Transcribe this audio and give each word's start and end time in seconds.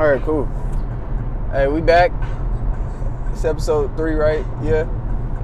All 0.00 0.06
right, 0.08 0.22
cool. 0.22 0.46
Hey, 1.52 1.66
we 1.68 1.82
back. 1.82 2.10
It's 3.32 3.44
episode 3.44 3.94
three, 3.98 4.14
right? 4.14 4.46
Yeah. 4.62 4.88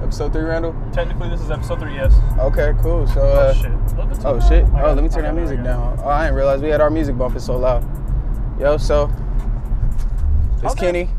Episode 0.01 0.33
three, 0.33 0.43
Randall. 0.43 0.75
Technically, 0.91 1.29
this 1.29 1.41
is 1.41 1.51
episode 1.51 1.79
three. 1.79 1.93
Yes. 1.93 2.13
Okay, 2.39 2.73
cool. 2.81 3.05
So, 3.07 3.21
Oh 3.21 3.27
uh, 3.29 3.53
shit. 3.53 3.71
Bit 3.71 4.15
too 4.15 4.21
oh 4.25 4.39
shit. 4.39 4.65
Oh, 4.65 4.71
got- 4.71 4.95
let 4.95 5.03
me 5.03 5.09
turn 5.09 5.23
that 5.23 5.35
music 5.35 5.59
I 5.59 5.63
got 5.63 5.69
it. 5.93 5.97
down. 5.97 5.99
Oh, 6.03 6.07
I 6.09 6.23
didn't 6.23 6.35
realize 6.37 6.61
we 6.61 6.69
had 6.69 6.81
our 6.81 6.89
music 6.89 7.17
bumping 7.17 7.39
so 7.39 7.57
loud. 7.57 7.83
Yo, 8.59 8.77
so 8.77 9.11
it's 10.53 10.63
How's 10.63 10.75
Kenny. 10.75 11.09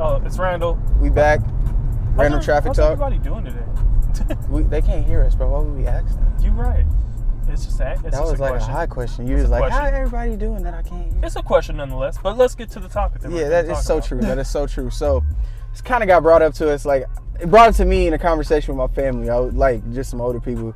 Oh, 0.00 0.22
it's 0.24 0.38
Randall. 0.38 0.78
We 1.00 1.10
back. 1.10 1.40
How's 1.40 2.16
Random 2.16 2.32
every- 2.34 2.44
traffic 2.44 2.68
how's 2.68 2.76
talk. 2.78 2.92
everybody 2.92 3.18
doing 3.18 3.44
today? 3.44 4.36
We, 4.48 4.62
they 4.62 4.80
can't 4.80 5.04
hear 5.04 5.22
us, 5.22 5.34
bro. 5.34 5.48
Why 5.50 5.58
would 5.58 5.76
we 5.76 5.86
ask 5.86 6.06
them? 6.14 6.34
you 6.40 6.50
right. 6.52 6.86
It's 7.54 7.64
just 7.64 7.78
that. 7.78 7.92
It's 7.94 8.02
That 8.02 8.10
just 8.12 8.30
was 8.32 8.38
a 8.40 8.42
like 8.42 8.50
question. 8.52 8.70
a 8.70 8.72
high 8.74 8.86
question. 8.86 9.26
You 9.26 9.34
It's 9.36 9.42
was 9.42 9.50
like, 9.50 9.70
how 9.72 9.84
everybody 9.86 10.36
doing 10.36 10.62
that? 10.64 10.74
I 10.74 10.82
can't 10.82 11.10
hear. 11.12 11.20
It's 11.24 11.36
a 11.36 11.42
question 11.42 11.76
nonetheless. 11.78 12.18
But 12.22 12.36
let's 12.36 12.54
get 12.54 12.68
to 12.72 12.80
the 12.80 12.88
topic. 12.88 13.22
That 13.22 13.30
Yeah, 13.32 13.48
that 13.48 13.64
is 13.66 13.82
so 13.84 13.96
about. 13.98 14.08
true. 14.08 14.20
That 14.22 14.38
is 14.38 14.50
so 14.50 14.66
true. 14.66 14.90
So, 14.90 15.24
it's 15.70 15.80
kind 15.80 16.02
of 16.02 16.08
got 16.08 16.22
brought 16.22 16.42
up 16.42 16.52
to 16.54 16.70
us. 16.72 16.84
Like, 16.84 17.04
it 17.40 17.50
brought 17.50 17.70
it 17.70 17.72
to 17.76 17.84
me 17.84 18.06
in 18.06 18.12
a 18.12 18.18
conversation 18.18 18.76
with 18.76 18.90
my 18.90 18.94
family. 18.94 19.30
I 19.30 19.38
was 19.38 19.54
like 19.54 19.88
just 19.92 20.10
some 20.10 20.20
older 20.20 20.40
people, 20.40 20.74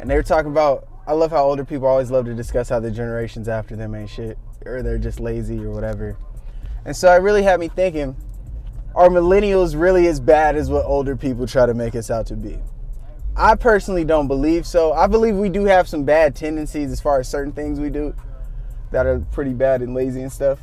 and 0.00 0.10
they 0.10 0.14
were 0.16 0.22
talking 0.22 0.50
about. 0.50 0.88
I 1.08 1.12
love 1.12 1.30
how 1.30 1.44
older 1.44 1.64
people 1.64 1.86
always 1.86 2.10
love 2.10 2.24
to 2.24 2.34
discuss 2.34 2.68
how 2.68 2.80
the 2.80 2.90
generations 2.90 3.48
after 3.48 3.76
them 3.76 3.94
ain't 3.94 4.10
shit, 4.10 4.36
or 4.64 4.82
they're 4.82 4.98
just 4.98 5.20
lazy 5.20 5.64
or 5.64 5.70
whatever. 5.70 6.16
And 6.84 6.96
so 6.96 7.12
it 7.14 7.22
really 7.22 7.44
had 7.44 7.60
me 7.60 7.68
thinking: 7.68 8.16
Are 8.96 9.08
millennials 9.08 9.80
really 9.80 10.08
as 10.08 10.18
bad 10.18 10.56
as 10.56 10.68
what 10.70 10.84
older 10.84 11.14
people 11.16 11.46
try 11.46 11.64
to 11.66 11.74
make 11.74 11.94
us 11.94 12.10
out 12.10 12.26
to 12.26 12.34
be? 12.36 12.58
I 13.36 13.54
personally 13.54 14.04
don't 14.04 14.28
believe 14.28 14.66
so. 14.66 14.94
I 14.94 15.06
believe 15.06 15.36
we 15.36 15.50
do 15.50 15.64
have 15.66 15.88
some 15.88 16.04
bad 16.04 16.34
tendencies 16.34 16.90
as 16.90 17.00
far 17.00 17.20
as 17.20 17.28
certain 17.28 17.52
things 17.52 17.78
we 17.78 17.90
do 17.90 18.14
that 18.92 19.04
are 19.04 19.20
pretty 19.30 19.52
bad 19.52 19.82
and 19.82 19.94
lazy 19.94 20.22
and 20.22 20.32
stuff. 20.32 20.58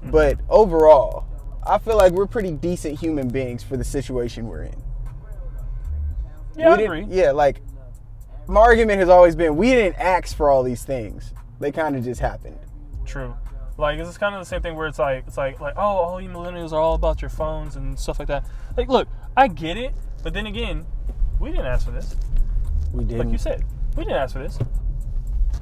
Mm-hmm. 0.00 0.10
But 0.10 0.38
overall, 0.48 1.26
I 1.62 1.78
feel 1.78 1.96
like 1.96 2.12
we're 2.12 2.26
pretty 2.26 2.52
decent 2.52 2.98
human 2.98 3.28
beings 3.28 3.62
for 3.62 3.76
the 3.76 3.84
situation 3.84 4.48
we're 4.48 4.64
in. 4.64 4.82
Yeah, 6.56 6.76
we 6.76 6.82
I 6.82 6.86
agree. 6.86 7.06
Yeah, 7.08 7.32
like 7.32 7.60
my 8.46 8.60
argument 8.60 9.00
has 9.00 9.08
always 9.08 9.36
been 9.36 9.56
we 9.56 9.70
didn't 9.70 9.96
ask 9.96 10.34
for 10.36 10.50
all 10.50 10.62
these 10.62 10.84
things. 10.84 11.34
They 11.60 11.70
kind 11.70 11.96
of 11.96 12.04
just 12.04 12.20
happened. 12.20 12.58
True. 13.04 13.34
Like 13.76 13.98
it's 13.98 14.16
kind 14.16 14.34
of 14.34 14.40
the 14.40 14.46
same 14.46 14.62
thing 14.62 14.76
where 14.76 14.86
it's 14.86 14.98
like 14.98 15.24
it's 15.26 15.36
like 15.36 15.60
like 15.60 15.74
oh 15.76 15.80
all 15.80 16.20
you 16.20 16.28
millennials 16.28 16.72
are 16.72 16.80
all 16.80 16.94
about 16.94 17.20
your 17.20 17.28
phones 17.28 17.76
and 17.76 17.98
stuff 17.98 18.18
like 18.18 18.28
that. 18.28 18.44
Like 18.76 18.88
look, 18.88 19.08
I 19.36 19.48
get 19.48 19.76
it, 19.76 19.94
but 20.22 20.32
then 20.32 20.46
again, 20.46 20.86
we 21.40 21.50
didn't 21.50 21.66
ask 21.66 21.84
for 21.84 21.92
this. 21.92 22.16
We 22.92 23.04
didn't. 23.04 23.18
Like 23.26 23.32
you 23.32 23.38
said, 23.38 23.64
we 23.96 24.04
didn't 24.04 24.18
ask 24.18 24.32
for 24.32 24.40
this. 24.40 24.58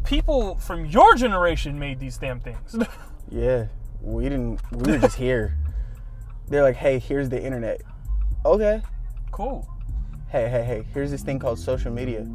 People 0.04 0.56
from 0.56 0.84
your 0.86 1.14
generation 1.14 1.78
made 1.78 1.98
these 2.00 2.18
damn 2.18 2.40
things. 2.40 2.76
Yeah, 3.30 3.68
we 4.02 4.24
didn't. 4.24 4.60
We 4.72 4.92
were 4.92 4.98
just 4.98 5.16
here. 5.16 5.56
They're 6.48 6.62
like, 6.62 6.76
hey, 6.76 6.98
here's 6.98 7.30
the 7.30 7.42
internet. 7.42 7.80
Okay. 8.44 8.82
cool. 9.30 9.66
Hey, 10.28 10.50
hey, 10.50 10.62
hey, 10.64 10.84
here's 10.92 11.10
this 11.10 11.22
thing 11.22 11.38
called 11.38 11.58
social 11.58 11.90
media. 11.90 12.26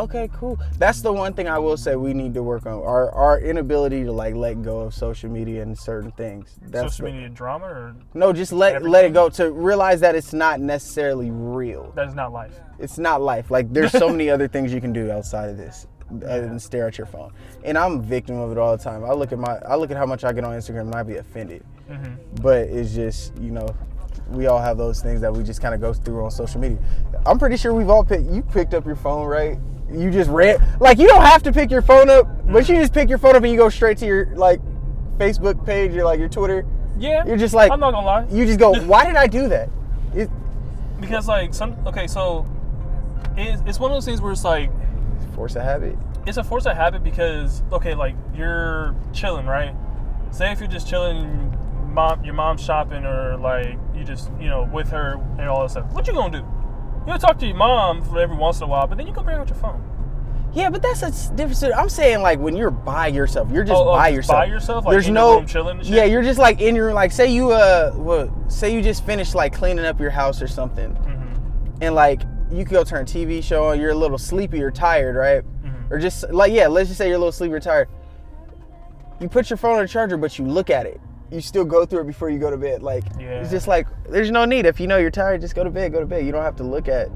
Okay, 0.00 0.28
cool. 0.34 0.58
That's 0.78 1.02
the 1.02 1.12
one 1.12 1.32
thing 1.34 1.46
I 1.48 1.58
will 1.58 1.76
say 1.76 1.94
we 1.96 2.14
need 2.14 2.34
to 2.34 2.42
work 2.42 2.66
on. 2.66 2.72
Our 2.74 3.10
our 3.12 3.38
inability 3.40 4.04
to 4.04 4.12
like 4.12 4.34
let 4.34 4.62
go 4.62 4.80
of 4.80 4.94
social 4.94 5.30
media 5.30 5.62
and 5.62 5.78
certain 5.78 6.10
things. 6.12 6.56
That's 6.62 6.94
Social 6.94 7.06
the- 7.06 7.12
media 7.12 7.28
drama 7.28 7.66
or 7.66 7.94
No, 8.14 8.32
just 8.32 8.52
let 8.52 8.82
let 8.82 9.04
it 9.04 9.12
go 9.12 9.28
to 9.30 9.50
realize 9.52 10.00
that 10.00 10.14
it's 10.14 10.32
not 10.32 10.60
necessarily 10.60 11.30
real. 11.30 11.92
that 11.96 12.08
is 12.08 12.14
not 12.14 12.32
life. 12.32 12.54
It's 12.78 12.98
not 12.98 13.20
life. 13.20 13.50
Like 13.50 13.72
there's 13.72 13.92
so 13.92 14.08
many 14.08 14.30
other 14.34 14.48
things 14.48 14.72
you 14.72 14.80
can 14.80 14.92
do 14.92 15.10
outside 15.10 15.50
of 15.50 15.56
this 15.58 15.86
uh, 16.10 16.26
other 16.26 16.48
than 16.48 16.58
stare 16.58 16.86
at 16.88 16.96
your 16.98 17.06
phone. 17.06 17.32
And 17.64 17.76
I'm 17.76 17.98
a 17.98 18.02
victim 18.02 18.36
of 18.38 18.50
it 18.52 18.58
all 18.58 18.76
the 18.76 18.82
time. 18.82 19.04
I 19.04 19.12
look 19.12 19.32
at 19.32 19.38
my 19.38 19.58
I 19.68 19.76
look 19.76 19.90
at 19.90 19.96
how 19.96 20.06
much 20.06 20.24
I 20.24 20.32
get 20.32 20.44
on 20.44 20.54
Instagram 20.56 20.82
and 20.82 20.94
I 20.94 21.02
be 21.02 21.16
offended. 21.16 21.62
Mm-hmm. 21.90 22.14
But 22.40 22.68
it's 22.68 22.94
just, 22.94 23.36
you 23.38 23.50
know, 23.50 23.68
we 24.30 24.46
all 24.46 24.60
have 24.60 24.78
those 24.78 25.02
things 25.02 25.20
that 25.22 25.32
we 25.32 25.42
just 25.42 25.60
kind 25.60 25.74
of 25.74 25.80
go 25.80 25.92
through 25.92 26.24
on 26.24 26.30
social 26.30 26.60
media. 26.60 26.78
I'm 27.26 27.38
pretty 27.38 27.56
sure 27.56 27.74
we've 27.74 27.90
all 27.90 28.04
picked 28.04 28.30
you 28.30 28.42
picked 28.42 28.74
up 28.74 28.86
your 28.86 28.96
phone, 28.96 29.26
right? 29.26 29.58
You 29.92 30.10
just 30.10 30.30
read 30.30 30.60
like 30.80 30.98
you 30.98 31.06
don't 31.06 31.22
have 31.22 31.42
to 31.44 31.52
pick 31.52 31.70
your 31.70 31.82
phone 31.82 32.08
up, 32.10 32.26
but 32.46 32.62
mm-hmm. 32.62 32.72
you 32.72 32.80
just 32.80 32.92
pick 32.92 33.08
your 33.08 33.18
phone 33.18 33.36
up 33.36 33.42
and 33.42 33.52
you 33.52 33.58
go 33.58 33.68
straight 33.68 33.98
to 33.98 34.06
your 34.06 34.26
like 34.36 34.60
Facebook 35.18 35.64
page 35.64 35.94
or 35.96 36.04
like 36.04 36.18
your 36.18 36.28
Twitter. 36.28 36.66
Yeah. 36.98 37.24
You're 37.26 37.36
just 37.36 37.54
like 37.54 37.70
I'm 37.72 37.80
not 37.80 37.92
gonna 37.92 38.06
lie. 38.06 38.26
you 38.30 38.46
just 38.46 38.58
go, 38.58 38.72
why 38.84 39.04
did 39.04 39.16
I 39.16 39.26
do 39.26 39.48
that? 39.48 39.68
It, 40.14 40.30
because 41.00 41.28
like 41.28 41.54
some 41.54 41.76
okay, 41.86 42.06
so 42.06 42.46
it's, 43.36 43.62
it's 43.66 43.80
one 43.80 43.90
of 43.90 43.96
those 43.96 44.04
things 44.04 44.20
where 44.20 44.32
it's 44.32 44.44
like 44.44 44.70
force 45.34 45.56
a 45.56 45.62
habit. 45.62 45.96
it's 46.26 46.36
a 46.36 46.44
force 46.44 46.66
of 46.66 46.76
habit 46.76 47.02
because 47.02 47.62
okay, 47.72 47.94
like 47.94 48.14
you're 48.34 48.94
chilling, 49.12 49.46
right? 49.46 49.74
Say 50.30 50.52
if 50.52 50.60
you're 50.60 50.68
just 50.68 50.88
chilling, 50.88 51.56
mom, 51.92 52.24
your 52.24 52.34
mom's 52.34 52.62
shopping, 52.62 53.04
or 53.04 53.36
like 53.36 53.76
you 53.96 54.04
just 54.04 54.30
you 54.40 54.48
know 54.48 54.68
with 54.72 54.90
her 54.90 55.14
and 55.38 55.48
all 55.48 55.62
that 55.62 55.70
stuff. 55.70 55.86
What 55.92 56.06
you 56.06 56.12
gonna 56.12 56.40
do? 56.40 56.59
You 57.00 57.06
gonna 57.06 57.18
talk 57.18 57.38
to 57.38 57.46
your 57.46 57.56
mom 57.56 58.02
for 58.04 58.18
every 58.18 58.36
once 58.36 58.58
in 58.58 58.64
a 58.64 58.66
while, 58.66 58.86
but 58.86 58.98
then 58.98 59.06
you 59.06 59.12
gonna 59.12 59.24
bring 59.24 59.38
out 59.38 59.48
your 59.48 59.56
phone. 59.58 59.82
Yeah, 60.52 60.68
but 60.68 60.82
that's 60.82 61.02
a 61.02 61.34
different. 61.34 61.74
I'm 61.76 61.88
saying 61.88 62.22
like 62.22 62.38
when 62.40 62.56
you're 62.56 62.70
by 62.72 63.06
yourself, 63.06 63.50
you're 63.52 63.62
just 63.64 63.76
Oh, 63.80 63.88
oh, 63.90 63.92
by 63.92 64.08
just 64.10 64.16
yourself. 64.16 64.36
by 64.38 64.44
yourself? 64.46 64.84
Like 64.84 64.92
There's 64.92 65.06
in 65.08 65.14
your 65.14 65.22
no 65.22 65.34
room 65.36 65.46
chilling 65.46 65.76
and 65.78 65.86
shit? 65.86 65.94
Yeah, 65.96 66.04
you're 66.04 66.22
just 66.22 66.38
like 66.40 66.60
in 66.60 66.74
your 66.74 66.86
room. 66.86 66.94
Like 66.94 67.12
say 67.12 67.30
you 67.32 67.50
uh, 67.52 67.92
what? 67.92 68.30
Say 68.52 68.74
you 68.74 68.82
just 68.82 69.06
finished 69.06 69.34
like 69.34 69.52
cleaning 69.54 69.84
up 69.84 70.00
your 70.00 70.10
house 70.10 70.42
or 70.42 70.48
something, 70.48 70.90
Mm-hmm. 70.92 71.82
and 71.82 71.94
like 71.94 72.22
you 72.50 72.64
could 72.64 72.72
go 72.72 72.82
turn 72.84 73.02
a 73.02 73.04
TV 73.04 73.42
show 73.42 73.66
on. 73.68 73.80
You're 73.80 73.90
a 73.90 73.94
little 73.94 74.18
sleepy 74.18 74.60
or 74.62 74.70
tired, 74.72 75.14
right? 75.14 75.44
Mm-hmm. 75.64 75.94
Or 75.94 75.98
just 76.00 76.28
like 76.30 76.52
yeah, 76.52 76.66
let's 76.66 76.88
just 76.88 76.98
say 76.98 77.06
you're 77.06 77.16
a 77.16 77.18
little 77.18 77.32
sleepy 77.32 77.54
or 77.54 77.60
tired. 77.60 77.88
You 79.20 79.28
put 79.28 79.50
your 79.50 79.56
phone 79.56 79.76
on 79.76 79.82
the 79.82 79.88
charger, 79.88 80.16
but 80.16 80.36
you 80.38 80.44
look 80.46 80.68
at 80.68 80.84
it. 80.86 81.00
You 81.30 81.40
still 81.40 81.64
go 81.64 81.86
through 81.86 82.00
it 82.00 82.06
before 82.06 82.28
you 82.30 82.38
go 82.38 82.50
to 82.50 82.56
bed. 82.56 82.82
Like 82.82 83.04
Yeah. 83.18 83.40
it's 83.40 83.50
just 83.50 83.68
like 83.68 83.86
there's 84.08 84.30
no 84.30 84.44
need. 84.44 84.66
If 84.66 84.80
you 84.80 84.86
know 84.86 84.96
you're 84.96 85.10
tired, 85.10 85.40
just 85.40 85.54
go 85.54 85.64
to 85.64 85.70
bed. 85.70 85.92
Go 85.92 86.00
to 86.00 86.06
bed. 86.06 86.26
You 86.26 86.32
don't 86.32 86.42
have 86.42 86.56
to 86.56 86.64
look 86.64 86.88
at. 86.88 87.08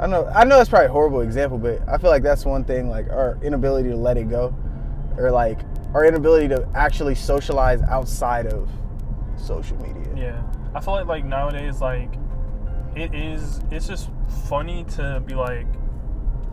I 0.00 0.06
know. 0.06 0.26
I 0.34 0.44
know 0.44 0.60
it's 0.60 0.70
probably 0.70 0.86
a 0.86 0.92
horrible 0.92 1.20
example, 1.20 1.58
but 1.58 1.80
I 1.88 1.98
feel 1.98 2.10
like 2.10 2.22
that's 2.22 2.44
one 2.44 2.64
thing. 2.64 2.88
Like 2.88 3.08
our 3.10 3.38
inability 3.42 3.90
to 3.90 3.96
let 3.96 4.16
it 4.16 4.28
go, 4.28 4.54
or 5.16 5.30
like 5.30 5.60
our 5.94 6.06
inability 6.06 6.48
to 6.48 6.66
actually 6.74 7.14
socialize 7.14 7.82
outside 7.82 8.46
of 8.46 8.70
social 9.36 9.76
media. 9.78 10.12
Yeah, 10.16 10.42
I 10.74 10.80
feel 10.80 10.94
like 10.94 11.06
like 11.06 11.24
nowadays 11.24 11.80
like 11.80 12.14
it 12.96 13.14
is. 13.14 13.60
It's 13.70 13.86
just 13.86 14.10
funny 14.48 14.84
to 14.96 15.22
be 15.24 15.34
like, 15.34 15.66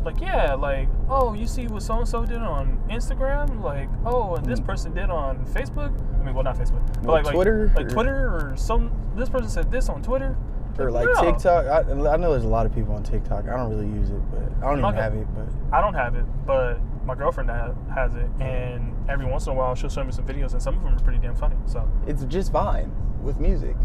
like 0.04 0.20
yeah, 0.20 0.54
like 0.54 0.90
oh 1.10 1.34
you 1.34 1.48
see 1.48 1.68
what 1.68 1.82
so 1.82 2.00
and 2.00 2.08
so 2.08 2.26
did 2.26 2.38
on 2.38 2.84
Instagram, 2.90 3.64
like 3.64 3.90
oh 4.06 4.36
and 4.36 4.46
this 4.46 4.60
mm. 4.60 4.66
person 4.66 4.94
did 4.94 5.10
on 5.10 5.46
Facebook. 5.48 5.98
I 6.20 6.24
mean, 6.24 6.34
well 6.36 6.44
not 6.44 6.58
Facebook, 6.58 6.86
but 6.88 7.04
Well, 7.04 7.16
like 7.16 7.26
like- 7.26 7.34
Twitter, 7.36 7.72
like, 7.76 7.86
or- 7.86 7.90
Twitter 7.90 8.28
or 8.28 8.54
some. 8.58 8.92
This 9.16 9.30
person 9.30 9.50
said 9.50 9.72
this 9.72 9.90
on 9.90 10.02
Twitter. 10.02 10.36
Or 10.78 10.92
like 10.92 11.08
No. 11.14 11.22
TikTok. 11.32 11.66
I, 11.66 11.80
I 11.90 12.16
know 12.18 12.32
there's 12.32 12.46
a 12.46 12.48
lot 12.48 12.66
of 12.66 12.74
people 12.74 12.94
on 12.96 13.04
TikTok. 13.04 13.50
I 13.50 13.58
don't 13.58 13.70
really 13.70 13.88
use 13.88 14.12
it, 14.12 14.22
but 14.32 14.44
I 14.66 14.70
don't 14.70 14.80
even 14.80 14.86
Okay. 14.86 15.02
have 15.02 15.14
it. 15.14 15.28
But 15.36 15.76
I 15.78 15.82
don't 15.82 15.94
have 15.94 16.16
it, 16.16 16.24
but 16.46 16.80
my 17.06 17.16
girlfriend 17.16 17.50
ha- 17.50 17.74
has 17.94 18.16
it, 18.16 18.30
and 18.40 18.94
every 19.10 19.26
once 19.26 19.46
in 19.48 19.52
a 19.52 19.56
while 19.56 19.76
she'll 19.76 19.90
show 19.90 20.04
me 20.06 20.12
some 20.14 20.26
videos, 20.26 20.54
and 20.54 20.62
some 20.62 20.78
of 20.78 20.84
them 20.84 20.96
are 20.96 21.00
pretty 21.00 21.20
damn 21.20 21.36
funny. 21.36 21.56
So 21.66 21.86
it's 22.08 22.24
just 22.26 22.52
Vine 22.54 22.92
with 23.22 23.40
music. 23.40 23.76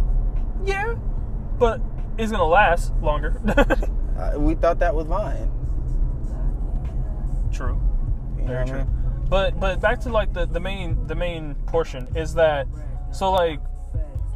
yeah, 0.64 0.94
but 1.58 1.80
it's 2.16 2.30
gonna 2.30 2.44
last 2.44 2.92
longer. 3.02 3.40
Uh, 4.14 4.38
we 4.38 4.54
thought 4.54 4.78
that 4.78 4.94
was 4.94 5.06
Vine. 5.08 5.50
True. 7.50 7.80
You 8.38 8.44
Very 8.46 8.58
what 8.58 8.68
I 8.68 8.70
true. 8.70 8.78
mean? 8.78 9.03
But 9.34 9.58
but 9.58 9.80
back 9.80 9.98
to 10.02 10.10
like 10.10 10.32
the, 10.32 10.46
the 10.46 10.60
main 10.60 11.08
the 11.08 11.14
main 11.16 11.56
portion 11.66 12.06
is 12.14 12.34
that 12.34 12.68
so 13.10 13.32
like 13.32 13.58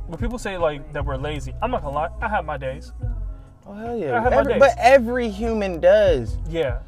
when 0.08 0.18
people 0.18 0.40
say 0.40 0.58
like 0.58 0.92
that 0.92 1.04
we're 1.04 1.16
lazy, 1.16 1.54
I'm 1.62 1.70
not 1.70 1.82
gonna 1.82 1.94
lie, 1.94 2.08
I 2.20 2.28
have 2.28 2.44
my 2.44 2.56
days. 2.56 2.92
Oh 3.64 3.74
hell 3.74 3.96
yeah! 3.96 4.18
I 4.18 4.20
have 4.20 4.32
my 4.32 4.42
days. 4.42 4.58
but 4.58 4.74
every 4.76 5.28
human 5.28 5.78
does. 5.78 6.36
Yeah. 6.48 6.80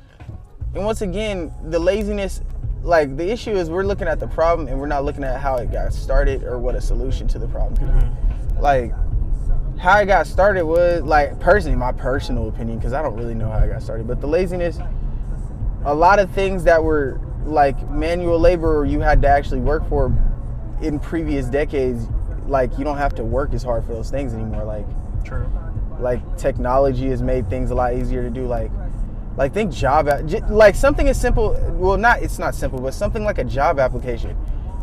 And 0.74 0.84
once 0.84 1.02
again, 1.02 1.54
the 1.66 1.78
laziness, 1.78 2.40
like 2.82 3.16
the 3.16 3.30
issue 3.30 3.52
is 3.52 3.70
we're 3.70 3.84
looking 3.84 4.08
at 4.08 4.18
the 4.18 4.26
problem 4.26 4.66
and 4.66 4.80
we're 4.80 4.88
not 4.88 5.04
looking 5.04 5.22
at 5.22 5.40
how 5.40 5.58
it 5.58 5.70
got 5.70 5.92
started 5.92 6.42
or 6.42 6.58
what 6.58 6.74
a 6.74 6.80
solution 6.80 7.28
to 7.28 7.38
the 7.38 7.46
problem 7.46 7.76
could 7.76 7.94
be. 7.94 8.06
Mm-hmm. 8.06 8.60
Like 8.60 8.92
how 9.78 9.92
I 9.92 10.04
got 10.04 10.26
started 10.26 10.64
was 10.64 11.02
like 11.02 11.38
personally, 11.38 11.76
my 11.76 11.92
personal 11.92 12.48
opinion, 12.48 12.78
because 12.78 12.92
I 12.92 13.02
don't 13.02 13.14
really 13.14 13.34
know 13.34 13.48
how 13.48 13.58
I 13.58 13.68
got 13.68 13.84
started, 13.84 14.08
but 14.08 14.20
the 14.20 14.26
laziness, 14.26 14.80
a 15.84 15.94
lot 15.94 16.18
of 16.18 16.28
things 16.32 16.64
that 16.64 16.82
were 16.82 17.20
like 17.44 17.88
manual 17.90 18.38
labor 18.38 18.78
or 18.78 18.84
you 18.84 19.00
had 19.00 19.22
to 19.22 19.28
actually 19.28 19.60
work 19.60 19.88
for 19.88 20.12
in 20.82 20.98
previous 20.98 21.46
decades, 21.46 22.06
like 22.46 22.76
you 22.78 22.84
don't 22.84 22.98
have 22.98 23.14
to 23.16 23.24
work 23.24 23.52
as 23.54 23.62
hard 23.62 23.84
for 23.84 23.92
those 23.92 24.10
things 24.10 24.32
anymore. 24.34 24.64
Like 24.64 24.86
True. 25.24 25.48
like 26.00 26.36
technology 26.38 27.08
has 27.10 27.22
made 27.22 27.48
things 27.50 27.70
a 27.70 27.74
lot 27.74 27.94
easier 27.94 28.22
to 28.22 28.30
do 28.30 28.46
like 28.46 28.70
like 29.36 29.52
think 29.52 29.70
job 29.72 30.08
like 30.48 30.74
something 30.74 31.08
as 31.08 31.20
simple 31.20 31.50
well 31.74 31.96
not 31.98 32.22
it's 32.22 32.38
not 32.38 32.54
simple 32.54 32.80
but 32.80 32.94
something 32.94 33.22
like 33.22 33.38
a 33.38 33.44
job 33.44 33.78
application 33.78 34.36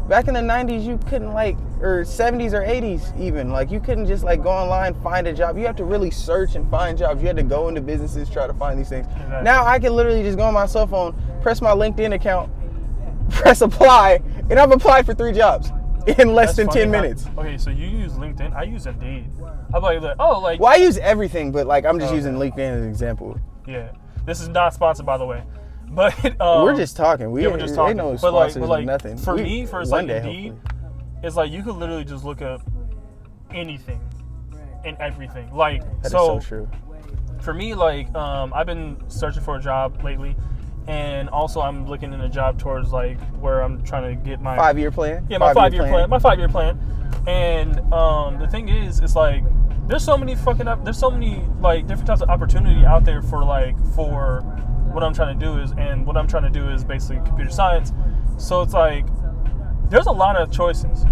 back 0.08 0.28
in 0.28 0.34
the 0.36 0.40
90s 0.40 0.86
you 0.86 0.98
couldn't 1.10 1.34
like 1.34 1.58
or 1.82 2.04
70s 2.04 2.54
or 2.54 2.62
80s 2.62 3.20
even 3.20 3.50
like 3.52 3.72
you 3.72 3.80
couldn't 3.80 4.06
just 4.06 4.24
like 4.24 4.42
go 4.42 4.50
online 4.50 4.94
find 5.02 5.28
a 5.28 5.34
job 5.34 5.58
you 5.58 5.66
have 5.66 5.76
to 5.76 5.84
really 5.84 6.12
search 6.12 6.56
and 6.56 6.70
find 6.72 6.98
jobs 6.98 7.20
you 7.22 7.28
had 7.28 7.36
to 7.36 7.44
go 7.44 7.68
into 7.68 7.82
businesses 7.82 8.30
try 8.30 8.48
to 8.48 8.54
find 8.54 8.80
these 8.80 8.90
things 8.90 9.06
Exactly. 9.08 9.44
now 9.44 9.66
i 9.66 9.78
can 9.80 9.94
literally 9.94 10.24
just 10.24 10.38
go 10.38 10.44
on 10.46 10.54
my 10.54 10.66
cell 10.66 10.88
phone 10.88 11.14
press 11.48 11.62
my 11.62 11.72
linkedin 11.72 12.14
account 12.14 12.52
press 13.30 13.62
apply 13.62 14.20
and 14.50 14.60
i've 14.60 14.72
applied 14.72 15.06
for 15.06 15.14
three 15.14 15.32
jobs 15.32 15.72
in 16.20 16.34
less 16.34 16.50
That's 16.50 16.58
than 16.58 16.68
funny 16.68 16.80
10 16.82 16.88
how- 16.94 17.02
minutes. 17.02 17.26
okay, 17.38 17.58
so 17.58 17.70
you 17.70 17.86
use 17.88 18.14
LinkedIn. 18.14 18.54
I 18.56 18.64
use 18.64 18.86
Indeed. 18.86 19.30
I'm 19.74 19.82
like, 19.84 20.00
like, 20.02 20.16
oh, 20.20 20.40
like, 20.40 20.58
Well, 20.58 20.72
I 20.72 20.78
use 20.78 20.98
everything, 21.00 21.52
but 21.52 21.68
like 21.68 21.84
I'm 21.86 22.00
just 22.00 22.14
Oh, 22.14 22.16
using. 22.16 22.36
LinkedIn 22.36 22.60
as 22.60 22.82
an 22.82 22.90
example. 22.90 23.38
yeah. 23.68 23.92
This 24.26 24.40
is 24.40 24.48
not 24.48 24.74
sponsored, 24.74 25.06
by 25.06 25.18
the 25.18 25.26
way. 25.26 25.44
But 25.90 26.14
um, 26.42 26.64
we're 26.64 26.76
just 26.78 26.96
talking. 26.96 27.30
We 27.32 27.44
yeah, 27.44 27.50
we're 27.50 27.58
just 27.60 27.76
talking. 27.76 27.98
no 27.98 28.18
but 28.22 28.34
like, 28.34 28.54
but 28.54 28.70
like, 28.70 28.86
nothing. 28.86 29.18
for 29.18 29.36
We- 29.36 29.44
me, 29.44 29.66
for 29.66 29.84
like 29.86 30.08
day, 30.08 30.18
Indeed, 30.18 30.52
hopefully. 30.52 31.20
it's 31.24 31.36
like 31.36 31.52
you 31.52 31.62
could 31.64 31.76
literally 31.76 32.06
just 32.06 32.24
look 32.24 32.42
up 32.42 32.62
anything 33.54 34.00
and 34.86 34.96
everything. 35.02 35.54
Like, 35.54 35.82
That 36.04 36.06
is 36.08 36.12
so, 36.14 36.40
so 36.40 36.46
true. 36.48 36.70
for 37.42 37.54
me, 37.54 37.74
like, 37.74 38.14
um, 38.16 38.54
I've 38.54 38.66
been 38.66 38.98
searching 39.10 39.44
for 39.44 39.58
a 39.58 39.62
job 39.62 40.02
lately, 40.06 40.38
and 40.88 41.30
also 41.30 41.60
I'm 41.62 41.86
looking 41.86 42.14
in 42.14 42.22
a 42.22 42.30
job 42.30 42.58
towards 42.58 42.92
like 42.92 43.20
where 43.36 43.62
I'm 43.62 43.84
trying 43.84 44.04
to 44.16 44.24
get 44.24 44.42
my 44.42 44.56
Five 44.56 44.80
year 44.80 44.92
plan. 44.92 45.28
yeah, 45.30 45.38
my 45.38 45.54
five 45.54 45.74
year 45.74 45.84
plan. 45.84 46.10
My 46.10 46.20
five 46.20 46.40
year 46.40 46.48
plan. 46.50 46.80
And 47.28 47.80
um, 47.94 48.40
the 48.40 48.48
thing 48.48 48.70
is, 48.70 49.00
it's 49.00 49.16
like 49.16 49.44
there's 49.88 50.04
so 50.04 50.18
many 50.18 50.36
fucking 50.36 50.68
up. 50.68 50.84
There's 50.84 50.98
so 50.98 51.12
many 51.12 51.42
like 51.60 51.88
different 51.88 52.08
types 52.08 52.22
of 52.22 52.30
opportunity 52.30 52.86
out 52.86 53.04
there 53.06 53.22
for 53.22 53.44
like 53.44 53.76
for 53.96 54.42
what 54.92 55.04
I'm 55.04 55.14
trying 55.14 55.38
to 55.38 55.46
do 55.46 55.60
is, 55.60 55.72
and 55.78 56.06
what 56.06 56.18
I'm 56.18 56.28
trying 56.28 56.44
to 56.44 56.50
do 56.50 56.70
is 56.70 56.84
basically 56.84 57.18
computer 57.26 57.52
science. 57.52 57.92
So 58.38 58.62
it's 58.62 58.74
like 58.74 59.06
there's 59.90 60.08
a 60.08 60.12
lot 60.12 60.36
of 60.38 60.52
choices, 60.52 61.06